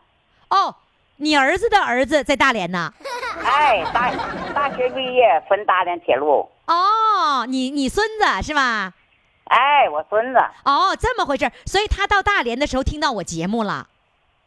[0.49, 0.75] 哦，
[1.17, 2.93] 你儿子的儿子在大连呢。
[3.45, 4.11] 哎，大
[4.53, 6.49] 大学毕业分大连铁路。
[6.67, 8.93] 哦，你你孙子是吧？
[9.45, 10.39] 哎，我孙子。
[10.63, 13.87] 哦，这么回事儿所以他到大连的时候听到我节目了，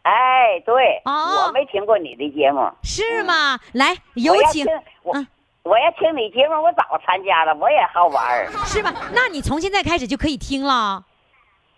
[0.02, 2.70] 哎，对，哦我没听过你的节目。
[2.82, 3.60] 是吗？
[3.72, 4.66] 来，有请
[5.02, 5.14] 我
[5.62, 8.92] 我要听你节目，我早参加了，我也好玩儿是吧？
[9.12, 11.04] 那你从现在开始就可以听了，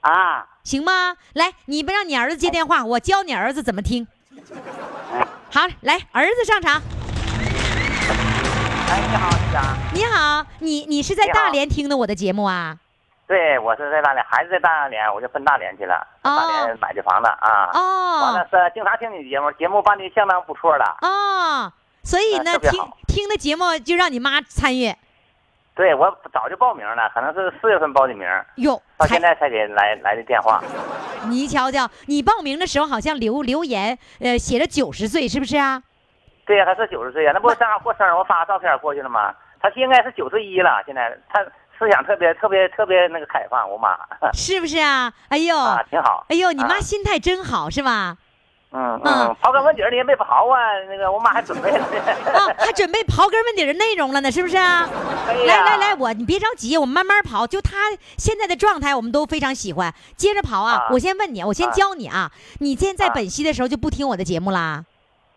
[0.03, 0.47] 啊。
[0.69, 1.17] 行吗？
[1.33, 4.07] 来，你不让你儿子接电话，我教你儿子怎么听。
[4.31, 6.83] 嗯好，来，儿子上场。
[8.91, 9.65] 哎，你好，局长。
[9.95, 12.77] 你好，你你是在大连听的我的节目啊？
[13.27, 16.07] 对，我是在大连，孩子在大连，我就奔大连去了。
[16.23, 17.71] 哦大连买的房子啊。
[17.73, 20.99] 完了哦是经常听你的节目，节目办的相当不错了。
[21.01, 24.95] 哦，所以呢，听听的节目就让你妈参与。
[25.79, 30.61] 对，我早就报名了，可能是四月份报的名，哟，到现在才给来来的电话。
[31.29, 35.81] 你瞧瞧，你报名的时候好像留留言，呃，写着九十岁，是不是啊？
[36.45, 39.33] 对呀，他是九十岁呀，那不正好过生日，我发照片过去了吗？
[39.61, 41.45] 他应该是九十一了，现在他
[41.79, 43.97] 思想特别特别特别那个开放，我妈
[44.33, 45.13] 是不是啊？
[45.29, 46.27] 哎呦，啊挺好。
[46.29, 48.17] 哎呦，你妈啊心态真好，是吧？
[48.71, 51.87] 嗯嗯嗯，刨根问底儿你也没刨啊，那个我妈还准备了呢。
[52.37, 54.87] 啊，还准备刨根问底儿的内容了呢，是不是啊？
[55.47, 57.47] 来来来，我你别着急，我们慢慢刨。
[57.47, 57.77] 就他
[58.19, 59.95] 现在的状态，我们都非常喜欢。
[60.17, 60.75] 接着刨啊！
[60.75, 62.31] 啊我先问你，我先啊教你啊。
[62.61, 64.85] 你现在在啊本溪的时候就不听我的节目啦？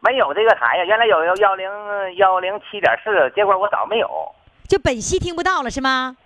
[0.01, 1.69] 没有这个台呀，原来有幺零
[2.17, 4.09] 幺零七点四，结果我早没有，
[4.67, 6.17] 就本溪听不到了是吗？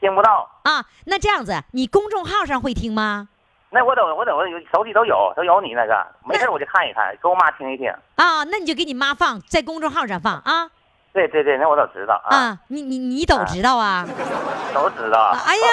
[0.00, 0.50] 听不到。
[0.64, 3.28] 啊，那这样子，你公众号上会听吗？
[3.72, 7.88] 那我都我都有手机都有都有你那个，没事我就看一看，给我妈听一听。
[8.16, 10.68] 啊，那你就给你妈放在公众号上放啊
[11.12, 12.58] 对对对，那我都知道啊，啊！
[12.68, 14.06] 你你你都知道啊？
[14.72, 15.36] 都知道。
[15.44, 15.68] 哎呀，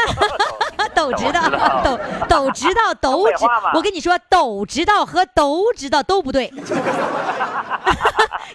[0.96, 1.42] 都知道，
[1.84, 1.96] 都
[2.28, 3.46] 都知道，都知。
[3.76, 6.48] 我跟你说，都知道和都知道都不对，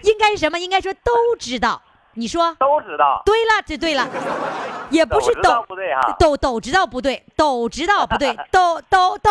[0.02, 0.58] 应该是什么？
[0.58, 1.80] 应该说都知道。
[2.14, 4.06] 你说都知道，对了，这对了，
[4.90, 6.14] 也不是都都不对哈。
[6.18, 9.30] 都都知道不对，都知道不对，都都都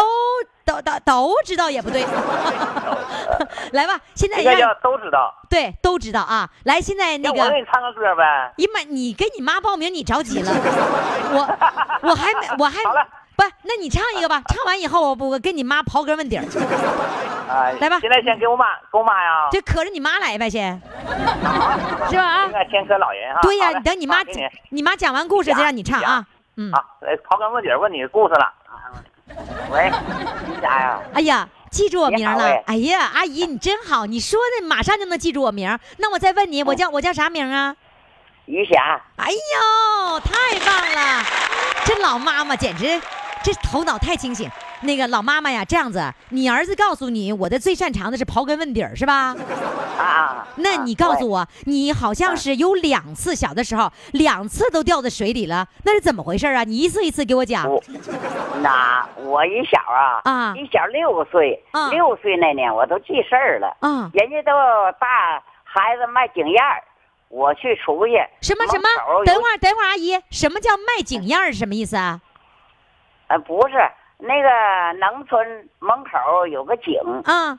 [0.66, 2.04] 都都都知道也不对。
[3.74, 5.34] 来吧，现在让应该叫都知道。
[5.50, 6.50] 对都知道啊。
[6.64, 8.54] 来，现在那个我给你唱个歌呗。
[8.58, 10.52] 你妈，你给你妈报名，你着急了，
[11.34, 13.06] 我我还没我还 好了
[13.42, 16.44] 不，那你唱一个吧，唱完以后我不我跟你妈刨根问底儿，
[17.50, 19.50] 啊，来吧现在先给我妈，给我妈呀。
[19.52, 20.80] 就可着你妈来呗先，
[22.10, 23.40] 是吧啊先磕老人哈。
[23.42, 26.26] 对呀，等你妈给你你妈讲完故事再让你唱啊。
[26.58, 28.54] 嗯，啊，来刨根问底儿问你故事了。
[29.72, 29.92] 喂，
[30.48, 31.00] 你家呀？
[31.14, 31.48] 哎呀。
[31.72, 35.80] 记住我名了哎，哎呀，阿姨你真好，你说的马上就能记住我名。
[36.00, 37.74] 那我再问你，我叫我叫啥名啊？
[38.46, 41.24] 余霞，哎呦，太棒了！
[41.86, 43.00] 这老妈妈简直，
[43.44, 44.50] 这头脑太清醒。
[44.84, 49.36] 那个老妈妈呀，这样子，你儿子告诉你，我的最擅长的是刨根问底儿，是吧？
[50.00, 56.64] 啊，那你告诉我，我，你好像是有两次小的时候，两次都掉在水里了，那是怎么回事啊？
[56.64, 57.70] 你一次一次给我讲。
[57.70, 57.82] 我
[58.64, 64.52] 那我一小啊，啊一小六岁，啊六岁那年我都记事儿了，啊，人家都
[65.00, 66.82] 大孩子卖井沿儿，
[67.30, 68.90] 我去出去，什么什么
[69.26, 71.52] 等会儿，等会儿，阿姨，什么叫卖井沿儿？
[71.52, 72.20] 是什么意思啊？
[73.32, 73.76] 呃，不是
[74.18, 74.50] 那个
[75.00, 77.58] 农村门口有个井，嗯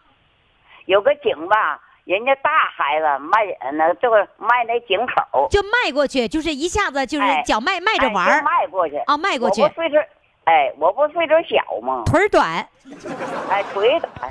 [0.85, 8.99] 有个井吧，人家大孩子卖呃那这个卖那井口，就迈过去，就是一下子就是哎脚迈迈着玩儿，迈过去。
[8.99, 9.97] 啊，迈过去我，不岁数，
[10.45, 12.03] 哎，我不岁数小吗？
[12.05, 12.69] 腿儿短，
[13.49, 14.31] 哎，腿短，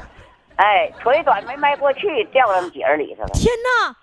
[0.58, 3.30] 哎，腿短没迈过去，掉到井里头了。
[3.34, 3.96] 天哪！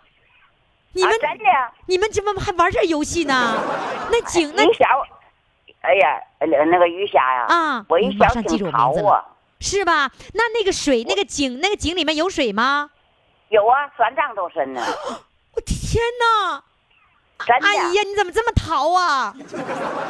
[0.93, 1.45] 你们、啊、真的？
[1.87, 3.55] 你们怎么还玩这游戏呢？
[4.11, 4.65] 那井那
[5.89, 9.25] 哎呀，呃那个鱼虾呀，啊我一想挺淘啊，
[9.59, 10.11] 是吧？
[10.35, 12.91] 那那个水，那个井，那个井里面有水吗？
[13.49, 14.83] 有啊，三丈多深呢，
[15.55, 16.63] 我天哪！
[17.47, 17.67] 真的。
[17.67, 19.35] 哎呀，你怎么这么淘啊？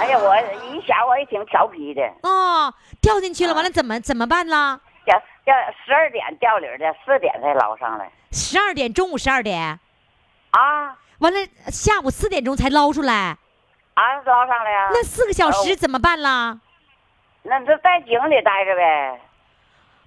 [0.01, 4.81] 哎呀，我一小我也挺调皮的，哦，掉进去了，啊完了怎么怎么办啦？
[5.05, 5.55] 掉掉
[5.87, 9.79] 十二点掉里儿的，四点才捞上来十二点，中午十二点，
[10.51, 13.39] 啊完了下午四点钟才捞出来，
[13.99, 14.91] 啊，捞上来呀。
[14.93, 16.59] 那四个小时哦怎么办啦？
[17.43, 19.21] 那就在井里待着呗，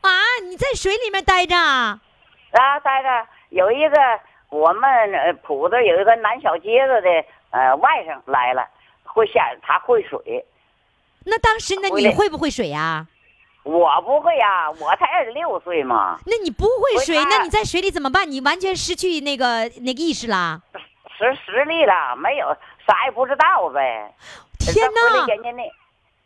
[0.01, 0.09] 啊，
[0.43, 1.99] 你在水里面待着啊？
[2.51, 3.97] 啊，待着有一个
[4.49, 7.09] 我们呃铺子有一个南小街子的
[7.49, 8.65] 呃外甥来了，
[9.03, 10.45] 会下他会水，
[11.25, 13.07] 那当时那，你会不会水呀？
[13.63, 18.29] 我不会呀、我才二十六岁嘛，那你不会水，那你在水里怎么办？
[18.29, 20.61] 你完全失去那个那个意识啦！
[21.17, 22.55] 实实力了，没有
[22.85, 24.13] 啥也不知道呗。
[24.59, 25.25] 天哪！
[25.27, 25.63] 人家那，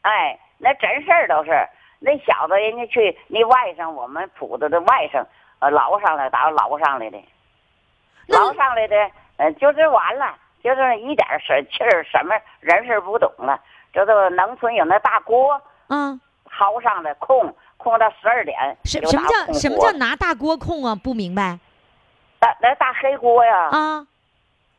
[0.02, 1.52] 哎，那真事儿都是
[2.00, 5.26] 那小子，人家去那外甥，我们铺子的外甥，
[5.60, 7.18] 呃，捞上来，打捞上来的，
[8.28, 8.96] 捞上来的，
[9.38, 13.60] 呃，就是完了，就是一点事气儿，什么人事儿不懂了。
[13.94, 20.94] 这都农村有那大锅，嗯，薅上来空空到十二点，什什么叫什么叫拿大锅空啊？
[20.94, 21.58] 不明白
[22.42, 24.08] 那那大黑锅呀，啊？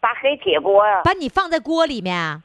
[0.07, 2.41] 大黑铁锅呀，把你放在锅里面啊？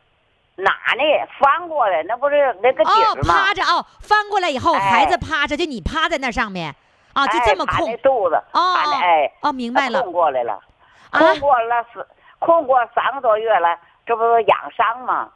[0.55, 1.03] 哪呢？
[1.39, 3.33] 翻过来，那不是那个底哦，儿吗？
[3.45, 6.73] 趴着哦，翻过来以后，哎孩子趴着，就你趴在那上面
[7.13, 7.97] 啊，就这么哎、他那。
[7.97, 10.53] 肚子，哦他那哎，哦，明白了空过来了，
[11.11, 12.03] 啊控过了是
[12.39, 15.29] 空过三个多月了，这不是养伤吗？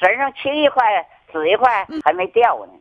[0.00, 2.72] 身上青一块紫一块嗯还没掉呢，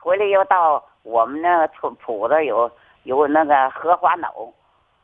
[0.00, 2.68] 回来又到我们那个村铺子有
[3.04, 4.34] 有那个荷花脑，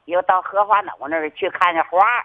[0.07, 2.25] 又到荷花脑那儿去看那花儿，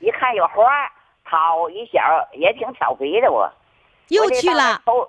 [0.00, 0.90] 一看有花儿，
[1.24, 2.00] 掏一小
[2.32, 3.50] 也挺调皮的我，
[4.08, 5.08] 又去了，偷，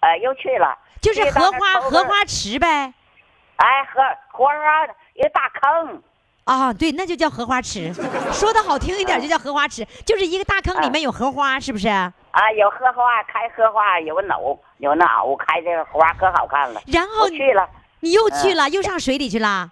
[0.00, 2.92] 呃，又去了，就是荷花荷花池呗。
[3.56, 6.02] 哎，荷荷花一个大坑。
[6.44, 7.90] 啊，对，那就叫荷花池。
[8.30, 11.88] 说的好听一点，就叫荷花池，就是一个大坑里面有荷花，是不是？
[11.88, 12.12] 啊，
[12.58, 16.82] 有荷花开荷花，有个藕，有那藕开这个花可好看了。
[16.88, 17.66] 然后去了，
[18.00, 19.70] 你又嗯去了，又上水里去了。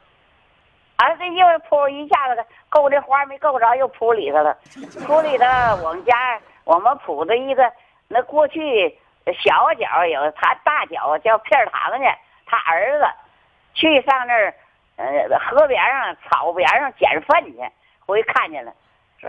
[1.02, 4.56] 啊，这又扑一下子够这花没够着，又扑里头了。
[5.04, 5.44] 扑里头，
[5.82, 7.72] 我们家我们铺的一个，
[8.06, 8.88] 那过去
[9.42, 12.04] 小脚有他大脚叫片儿堂去，
[12.46, 13.04] 他儿子
[13.74, 14.54] 去上那儿，
[14.94, 17.58] 呃，河边上草边上捡粪去，
[18.06, 18.72] 回看见了，
[19.18, 19.28] 说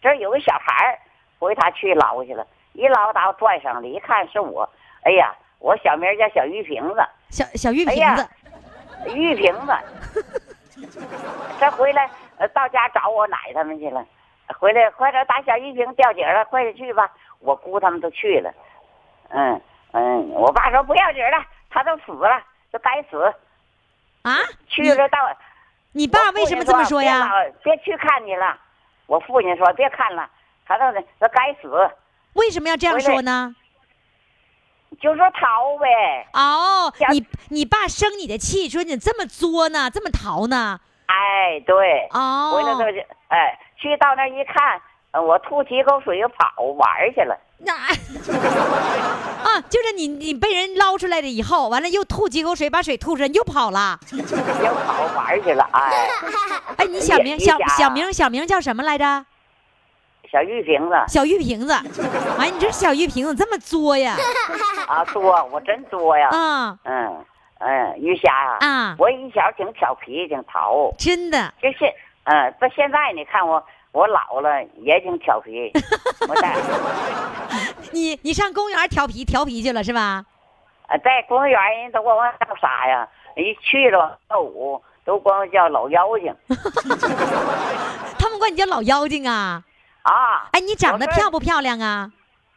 [0.00, 0.98] 这有个小孩儿，
[1.38, 4.66] 回他去捞去了，一捞到拽上了，一看是我，
[5.02, 7.06] 哎呀，我小名叫小玉瓶子。
[7.28, 8.26] 小小玉瓶子，
[9.14, 9.76] 玉瓶子，
[11.60, 14.04] 这回来呃到家找我奶他们去了，
[14.58, 17.10] 回来快点打小玉瓶掉井了，快点去吧。
[17.40, 18.52] 我姑他们都去了，
[19.30, 19.60] 嗯
[19.92, 23.32] 嗯，我爸说不要紧了，他都死了，就该死。
[24.22, 24.34] 啊？
[24.66, 25.18] 去了到，
[25.92, 27.30] 你爸为什么这么说呀？
[27.62, 28.58] 别别去看你了，
[29.06, 30.28] 我父亲说别看了，
[30.66, 31.88] 他都他该死，
[32.34, 33.54] 为什么要这样说呢？
[35.00, 36.26] 就说逃呗。
[36.32, 40.80] 哦，你你爸生你的气，说你这么作呢，这么淘呢？
[41.06, 42.08] 哎，对。
[42.10, 44.80] 哦，回来就去，哎，去到那一看，
[45.12, 47.36] 呃我吐几口水又跑玩去了。
[47.60, 53.98] 那啊，就是你你被人捞出来了以后，完了又吐几口水，把水吐出来，你又跑了。
[54.12, 56.08] 又跑玩去了，哎，
[56.78, 59.24] 哎，你小名小小名小名叫什么来着？
[60.30, 61.72] 小玉瓶子小玉瓶子。
[62.38, 64.14] 哎，你这小玉瓶子这么作呀？
[64.86, 65.22] 啊，作，
[65.52, 67.24] 我真作呀，啊嗯
[67.60, 71.52] 嗯，鱼虾啊，啊，我以前挺调皮，挺淘，真的。
[71.62, 71.92] 就现，
[72.24, 73.62] 嗯，到现在你看我，
[73.92, 75.70] 我老了也挺调皮，
[76.28, 76.54] 我在
[77.92, 80.24] 你你上公园调皮调皮去了是吧？
[80.86, 83.06] 啊在公园人都管我叫啥呀？
[83.36, 86.34] 一去了跳舞都管我叫老妖精
[88.18, 89.62] 他们管你叫老妖精啊？
[90.08, 92.10] 啊，哎，你长得漂不漂亮啊？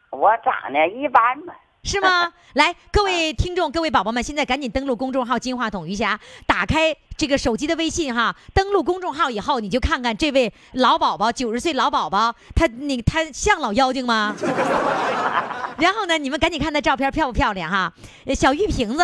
[0.10, 1.54] 我长得一般吧。
[1.84, 2.32] 是吗？
[2.54, 14.34] 来，各位听众，各位宝宝们，现在赶紧登录公众号“金话筒余霞”，打开这个手机的微信哈，登录公众号以后，你就看看这位老宝宝，九十岁老宝宝，他那他像老妖精吗？
[15.80, 17.91] 然后呢，你们赶紧看他照片漂不漂亮哈？
[18.28, 19.04] 呃小玉瓶子，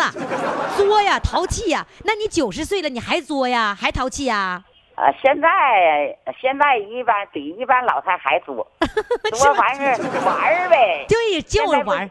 [0.76, 1.84] 作呀，淘气呀。
[2.04, 4.62] 那你九十岁了，你还作呀，还淘气呀？
[4.98, 5.48] 啊，现在
[6.40, 8.66] 现在一般比一般老太还多，
[9.30, 9.96] 多完事儿
[10.26, 11.06] 玩儿呗。
[11.08, 12.10] 对，就是玩儿，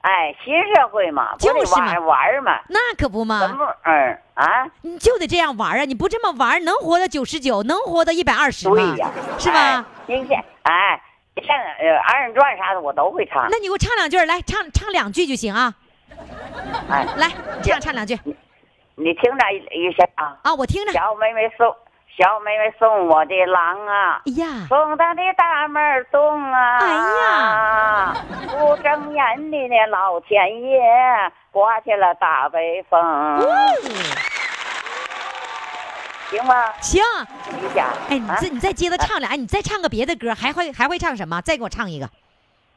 [0.00, 2.58] 哎，新社会嘛，就是嘛玩儿嘛？
[2.68, 4.66] 那可不怎嘛，么嗯啊？
[4.82, 5.84] 你就得这样玩儿啊！
[5.84, 8.74] 你不这么玩儿，能活到九十九，能活到一百二十吗？
[8.74, 9.56] 对呀，是吧？
[9.58, 9.84] 哎？
[10.08, 11.00] 今天哎，
[11.46, 13.46] 像呃二人转啥的我都会唱。
[13.48, 15.72] 那你给我唱两句，来唱唱两句就行啊！
[16.90, 17.28] 哎，来
[17.62, 18.18] 唱唱两句
[18.96, 20.36] 你听着一下啊。
[20.42, 20.90] 啊，我听着。
[20.92, 21.72] 小妹妹送
[22.18, 26.78] 小妹妹送我的郎啊，哎呀，送到的大门洞啊。
[26.80, 28.16] 哎呀，
[28.58, 30.80] 不睁眼的那老天爷
[31.52, 33.00] 刮起了大北风，
[36.30, 36.72] 行吗？
[36.80, 37.00] 行。
[38.10, 41.40] 哎，你啊再你再接着唱俩，哎，你再唱个别的歌，还会还会唱什么？
[41.42, 42.10] 再给我唱一个。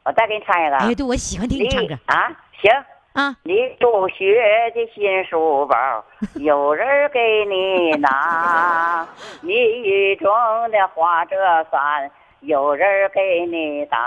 [0.04, 0.76] 我再给你唱一个。
[0.76, 2.30] 哎，对，我喜欢听你唱歌啊，
[2.62, 2.70] 行。
[3.14, 3.36] 啊。
[3.44, 6.04] 你入学的新书包，
[6.40, 9.06] 有人给你拿；
[9.42, 10.28] 你雨中
[10.70, 11.36] 的花折
[11.70, 12.10] 伞，
[12.40, 13.98] 有人给你打；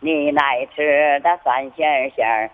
[0.00, 2.50] 你爱吃的三鲜馅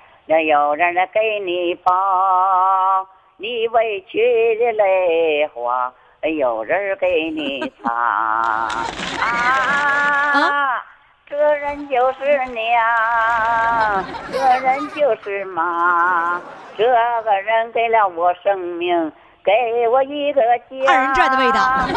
[0.47, 4.19] 有人来给你包；你委屈
[4.59, 5.93] 的泪花，
[6.23, 7.93] 有人给你擦。
[10.37, 10.83] 啊
[11.29, 16.41] 这人就是娘，这人就是妈，
[16.79, 19.11] 这个人给了我生命，
[19.45, 20.93] 给我一个家。
[20.93, 21.89] 二人转的味道，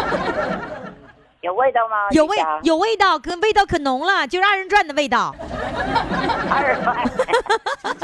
[1.41, 2.07] 有味道吗？
[2.09, 5.35] 有味有味道，可味道可浓了，就是二人转的味道。
[6.49, 6.97] 二人转。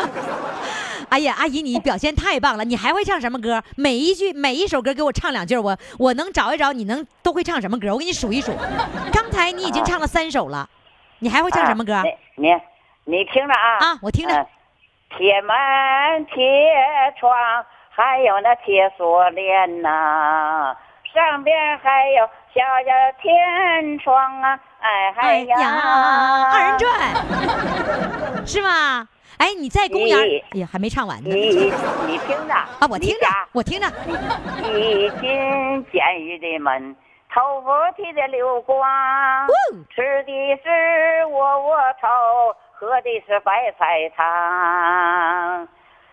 [1.09, 2.63] 哎呀，阿姨，你表现太棒了！
[2.63, 3.63] 你还会唱什么歌？
[3.75, 7.91] 每一句每一首歌给我唱两句，我我能找一找你能都会唱什么歌？
[7.93, 8.51] 我给你数一数。
[9.11, 10.67] 刚才你已经唱了三首了，
[11.19, 11.93] 你还会唱什么歌？
[11.93, 12.03] 啊
[12.35, 12.55] 你你
[13.05, 13.77] 你听着啊！
[13.79, 14.35] 啊，我听着。
[14.35, 14.47] 呃
[15.17, 15.55] 铁门、
[16.25, 16.35] 铁
[17.17, 17.31] 窗，
[17.89, 20.75] 还有那铁锁链呐、
[21.13, 24.59] 上边还有小小的天窗啊！
[24.81, 29.07] 哎嗨呀，二人转 是吗？
[29.37, 31.29] 哎，你在公园你，哎呀，还没唱完呢。
[31.29, 31.71] 你
[32.07, 33.87] 你听着啊，我听着我听着。
[34.73, 36.93] 你进监狱的门，
[37.35, 38.79] 头发剃的溜光，
[39.93, 42.07] 吃的是窝窝头，
[42.71, 45.67] 喝的是白菜汤。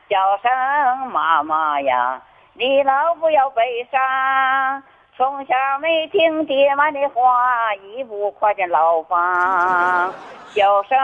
[0.08, 2.20] 叫声妈妈呀，
[2.54, 4.82] 你老不要悲伤。
[5.16, 10.12] 从小没听爹妈的话，一步跨进牢房。
[10.52, 10.98] 叫声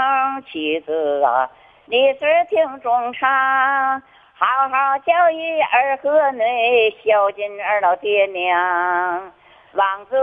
[0.50, 1.48] 妻子啊，
[1.86, 4.02] 你是听中唱。
[4.34, 9.32] 好好教育儿和女，孝敬二老爹娘。
[9.78, 10.16] 浪子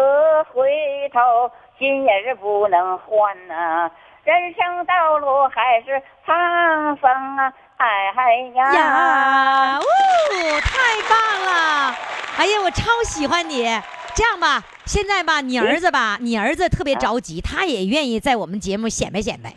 [0.52, 0.70] 回
[1.14, 1.50] 头，
[1.80, 3.90] 心也是不能换呐、
[4.26, 5.92] 人生道路还是
[6.28, 7.54] 沧桑啊！
[7.78, 8.74] 哎嗨呀！
[8.74, 9.82] 呀，哦，
[10.60, 11.96] 太棒了！
[12.38, 13.64] 哎呀，我超喜欢你。
[14.14, 19.54] 这样吧，现在吧，你儿子吧，你儿子特别着急，他也愿意在我们节目显摆显摆。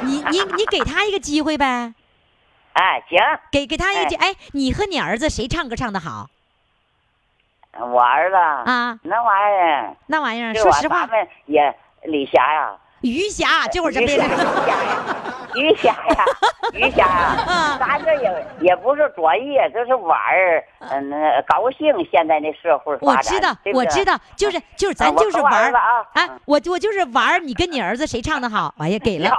[0.00, 1.92] 你你你给他一个机会呗，
[2.72, 3.18] 哎，行，
[3.52, 4.16] 给给他一个机。
[4.16, 6.30] 哎，你和你儿子谁唱歌唱的好
[7.80, 8.98] 我儿子啊？
[9.02, 11.74] 那玩意儿，那玩意儿，说实话咱，们也
[12.04, 12.70] 李霞呀，
[13.02, 15.04] 余霞这会儿这边余霞呀，
[15.54, 16.24] 余霞呀，
[16.74, 21.86] 余霞呀，咱这也也不是专业，就是玩儿，嗯，那高兴。
[22.10, 28.74] 现在那社会我知道，我知道，就是就是咱就是玩儿啊哎，我我就是玩儿，你跟你儿子谁唱的好？
[28.78, 29.30] 哎呀，给了。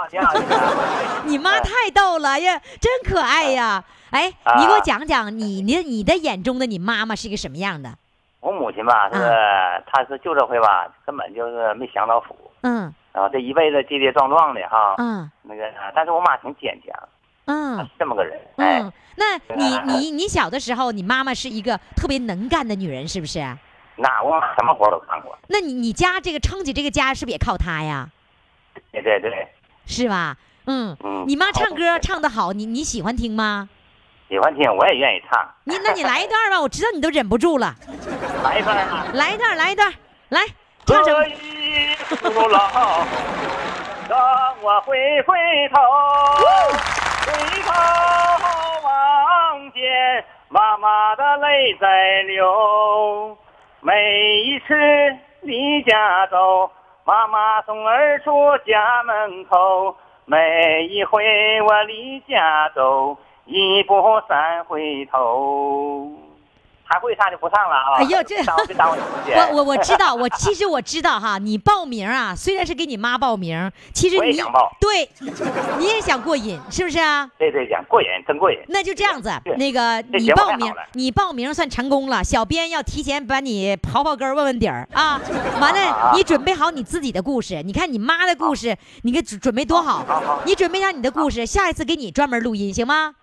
[1.26, 3.84] 你妈太逗了哎呀，真可爱呀！
[4.12, 7.90] 哎，你给我讲讲你你你的眼中的你妈妈是一个什么样的？
[8.48, 12.94] 我母亲吧，是啊她是旧社会吧，根本就是没享到福，嗯。
[13.12, 15.30] 然后这一辈子跌跌撞撞的哈，嗯。
[15.42, 17.10] 那个，但是我妈挺坚强，
[17.46, 23.40] 嗯是这么个人，哎，嗯，那你你你小的时候，你妈妈是一个特别能干的女人，是不是？
[23.98, 28.08] 那我妈什么活都干过，那你你家这个撑起这个家，是不是也靠她呀？
[28.94, 29.48] 对对对，
[29.86, 30.38] 是吧？
[30.68, 31.26] 嗯，嗯。
[31.28, 33.68] 你妈唱歌唱得好，你你喜欢听吗？
[34.28, 37.74] 喜欢听，我也愿意唱，你那你来一段吧，我知道你都忍不住了，
[38.44, 39.06] 来一段啊。
[39.14, 39.90] 来一段，来一段，
[40.28, 40.42] 来
[40.86, 41.12] 唱什
[42.32, 42.50] 么
[44.10, 44.20] 让
[44.62, 45.38] 我回回
[45.74, 45.82] 头，
[47.26, 47.72] 回头
[48.84, 53.38] 望见妈妈的泪在流。
[53.80, 54.74] 每一次
[55.42, 56.70] 离家走，
[57.06, 59.96] 妈妈送儿出家门口。
[60.26, 63.18] 每一回我离家走，
[63.48, 63.96] 一步
[64.28, 66.12] 三回头。
[66.90, 67.96] 还会唱就不唱了啊！
[67.98, 68.38] 哎呦这。
[69.36, 75.10] 我我我知道，我其实我知道哈，你报名啊，虽然是给你妈报名，其实我也你想报对，
[75.78, 77.30] 你也想过瘾，是不是啊？
[77.38, 78.58] 对对想过瘾，真过瘾。
[78.70, 82.24] 那就这样子，那个你报名你报名算成功了。
[82.24, 85.20] 小编要提前把你刨刨根问问底儿啊，
[85.60, 87.62] 完了啊你准备好你自己的故事。
[87.64, 93.16] 你看你妈的故事，你给准准备多好你准备一下你的故事，下一次给你专门录音行吗？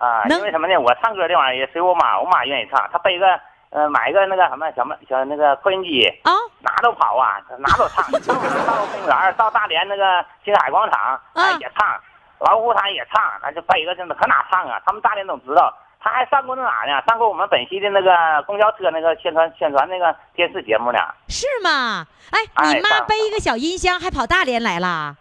[0.00, 0.76] 啊，因为什么呢？
[0.80, 3.38] 我唱歌这玩意儿也随我妈，我妈愿意唱，她背个
[3.68, 8.02] 呃买一个那个什么小么小那个扩音机，啊，哪都跑啊，哪都唱，
[8.66, 12.00] 到公园儿，到大连那个星海广场，哎啊也唱，
[12.38, 14.80] 老虎滩也唱，那就背个真的可哪唱啊？
[14.86, 15.70] 他们大连都知道。
[16.02, 17.02] 他还上过那哪呢？
[17.06, 20.98] 上过我们本溪的那个公交车那个宣传宣传那个电视节目呢。
[21.28, 22.06] 是吗？
[22.30, 25.14] 哎，哎你妈背一个小音箱还跑大连来了？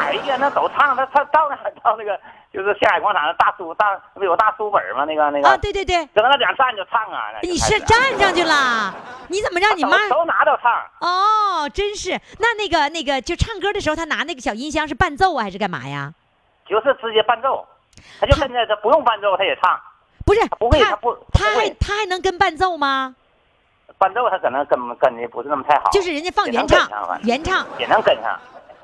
[0.00, 2.18] 哎呀，那都唱，他他到那到那个
[2.52, 5.04] 就是星海广场的大书大不有大书本吗？
[5.04, 7.30] 那个那个啊，对对对，搁那两站就唱啊。
[7.42, 8.92] 你是站上去了？
[9.28, 10.08] 你怎么让你妈？
[10.08, 10.72] 都都哪都唱。
[11.00, 12.18] 哦，真是。
[12.38, 16.12] 那那个那个，就唱歌的时候，他拿那个小音箱是伴奏啊，还是干嘛呀？
[16.66, 17.66] 就是直接伴奏，
[18.20, 19.78] 他就跟着他不用伴奏他也唱，
[20.28, 23.14] 不是，不会他他不他还他还能跟伴奏吗？
[23.96, 26.86] 伴奏他可能跟跟的不是那么太好，就是人家放原唱
[27.22, 28.38] 原唱也能跟上。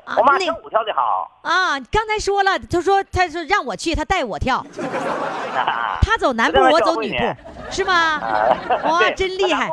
[0.07, 4.59] 啊我妈那跳舞跳的好，啊，刚才说了，他说他说让我去，他带我跳，
[5.55, 7.95] 啊 他走男步，我走女教会你部，是吗？
[7.95, 9.71] 啊哇真厉害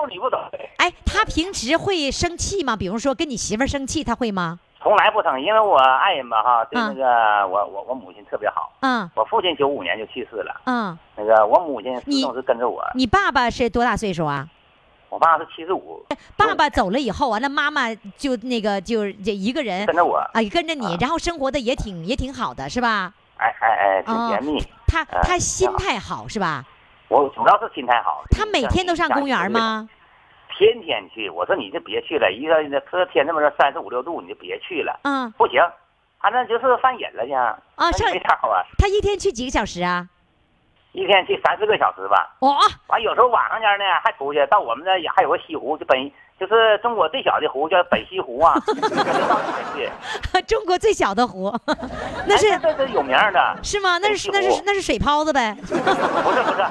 [0.77, 2.75] 哎，他平时会生气吗？
[2.75, 4.59] 比如说跟你媳妇生气，他会吗？
[4.81, 14.47] 从来不疼，因为我爱人吧哈，对嗯那个我我我母亲特别好，嗯我父亲九五年就去世了，嗯，那个我母亲始你终是跟着我，你爸爸是多大岁数啊？
[15.09, 16.03] 我爸是七十五，
[16.37, 23.13] 爸爸走了以后啊，那妈妈就那个就这一个人跟着我，啊，跟着你啊，然后生活的也挺也挺好的，是吧？
[23.37, 24.63] 哎哎哎，挺哦甜蜜。
[24.87, 26.65] 他啊他心态好是吧？
[27.09, 28.23] 我主要是心态好。
[28.31, 29.51] 他每天都上公园？
[29.51, 29.87] 吗？
[30.57, 31.29] 天天去。
[31.29, 34.99] 我说你就别去了，一个这天这么热，三十五六度，你就别去了。
[35.03, 35.61] 嗯，不行，
[36.19, 37.33] 他那就是犯瘾了去。
[37.33, 40.07] 啊那上没招啊，他一天去几个小时啊？
[40.93, 42.35] 一天去三四个小时吧。
[42.41, 48.55] 哇、完有时候晚上间呢还出去，到我们那也还有个西湖，就本就是中国最小的湖叫本西湖啊。
[50.47, 51.49] 中国最小的湖，
[52.27, 53.97] 那哎是、这这是有名的，是吗？
[53.99, 56.65] 那是那是那是水泡子呗，不是不是，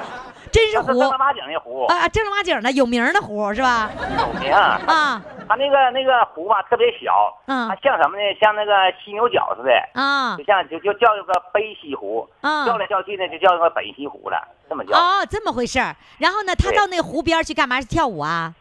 [0.52, 3.90] 真是湖正儿八经的湖，啊，正儿八经的有名的湖是吧？
[4.18, 4.52] 有名。
[4.52, 7.12] 啊啊它那个那个湖吧特别小，
[7.46, 8.22] 嗯它像什么呢？
[8.40, 8.72] 像那个
[9.04, 9.72] 犀牛角似的。
[10.00, 14.96] 啊就像就就叫一个北西湖，啊叫来叫去呢就叫一个北西湖了，这么叫。
[14.96, 15.96] 哦，这么回事儿。
[16.18, 17.80] 然后呢，他到那个湖边去干嘛？
[17.80, 18.54] 去跳舞啊？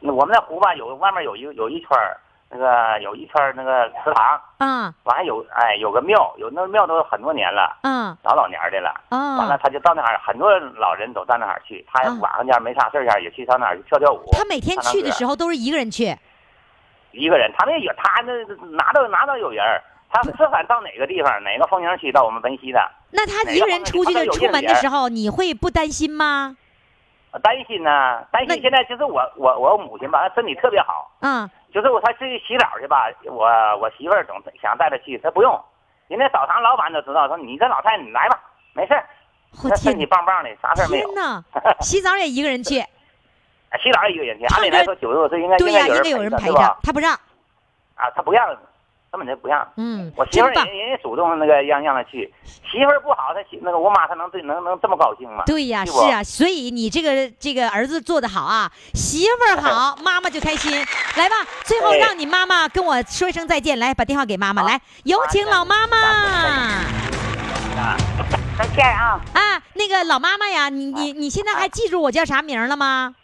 [0.00, 2.18] 那我们那湖吧有外面有一有一圈儿
[2.54, 8.94] 那个有一圈那个祠堂，嗯完还有哎有个庙，有那庙都很多年了，嗯老老年的了。
[9.08, 9.60] 嗯完了啊！
[9.60, 14.22] 他就到那儿，很多老人都到那儿去，他啊晚上家没啥事儿间也去上那儿去跳跳舞。
[14.30, 16.16] 他每天去的时候候都是一个人去。
[17.10, 18.32] 一个人，他那有他那
[18.76, 19.82] 哪都哪都有人儿，
[20.12, 22.80] 他不管到哪个地方哪个风景区到我们本溪的，
[23.10, 26.56] 那他一个人出去的出门的时候，你会不担心吗？
[27.42, 28.62] 担心呐、担那心。
[28.62, 33.44] 现在就是我我我母亲吧，她身体特别好，嗯，就是我他去洗澡去吧，我
[33.78, 35.60] 我媳妇儿总想带他去，他不用，
[36.06, 38.40] 人家澡堂老板都知道，说你这老太太你来吧，
[38.74, 39.04] 没事儿，
[39.76, 41.16] 身体棒棒的，啥事儿没有天。
[41.16, 41.44] 哪！
[41.80, 42.76] 洗澡也一个人去，
[43.82, 47.12] 洗澡也一个人去，按理来说九十多岁应该对呀，应该有人陪着他不让。
[47.96, 48.56] 啊，他不让，
[49.14, 49.64] 根本就不让。
[49.76, 50.76] 嗯我，媳妇真棒儿人。
[50.76, 55.44] 人家主动那个让让她去，媳妇儿不好，她媳那个我妈她能对能能这么高兴吗？
[55.46, 60.72] 对呀，是啊，所以你这个这个儿子做的好啊，媳妇儿好，妈妈就开心。
[61.16, 65.96] 来吧，最后哎让你妈妈跟我说一声再见，来把电话给妈妈，来，有请老妈妈。
[67.76, 67.96] 啊，
[68.58, 69.20] 再见啊！
[69.32, 73.14] 啊，那个老妈妈呀，你你你现在还记住我叫啥名了吗？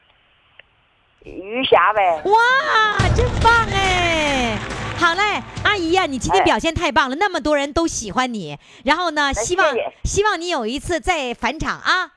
[1.25, 4.57] 余霞呗，哇，真棒哎！
[5.01, 8.59] 好嘞，阿姨呀、你今天哎表现太棒了，那么多人都喜欢你。
[8.85, 9.75] 然后呢，希望
[10.05, 12.11] 希望你有一次再返场啊。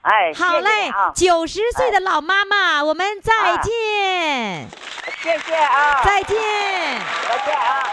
[0.00, 4.66] 哎，好嘞啊，，九十岁的老妈妈，我们再啊见，
[5.22, 6.38] 谢谢啊，再见。
[7.28, 7.84] 再见啊。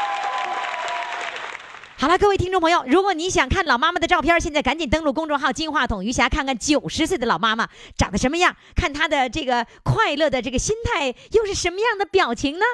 [1.97, 7.67] 好了，各位听众朋友，如果你想看老妈妈的照片，现在赶紧登录公众号“金话筒余霞”，看看九十岁的老妈妈
[7.97, 12.65] 长得什么样，看她的这个快乐的这个心态又是什么样的表情呢？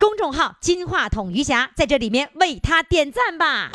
[0.00, 3.70] 公众号“金话筒余霞”在这里面为他点赞吧。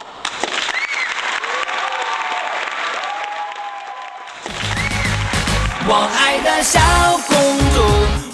[5.88, 6.80] 我爱的小
[7.28, 7.38] 公
[7.76, 7.80] 主，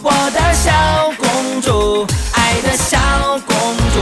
[0.03, 0.71] 我的小
[1.17, 2.97] 公主，爱的小
[3.45, 3.99] 公主，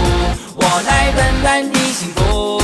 [0.53, 2.61] 我来温暖你幸福。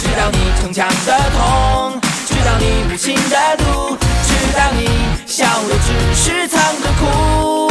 [0.00, 4.88] 知道你逞强的痛，知道你无情的毒，知道你
[5.26, 7.66] 笑的只是藏着哭。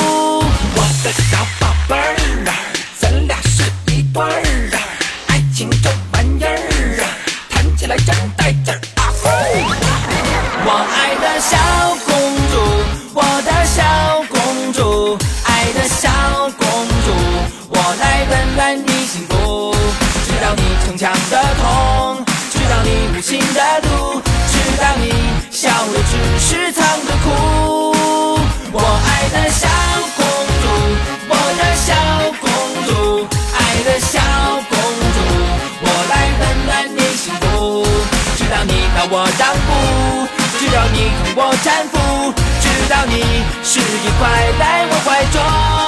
[0.75, 1.11] 我的
[23.81, 24.21] 度，
[24.51, 25.11] 知道你
[25.51, 27.27] 笑的只是藏着哭。
[28.71, 29.67] 我爱的小
[30.15, 30.19] 公
[30.61, 30.65] 主，
[31.29, 31.93] 我的小
[32.39, 32.45] 公
[32.87, 34.19] 主，爱的小
[34.69, 34.77] 公
[35.15, 35.17] 主，
[35.81, 37.85] 我来温暖你幸福。
[38.37, 40.27] 知道你把我让步，
[40.59, 43.13] 知道你同我搀扶，知道你
[43.63, 44.21] 是一块
[44.59, 45.86] 在我怀中。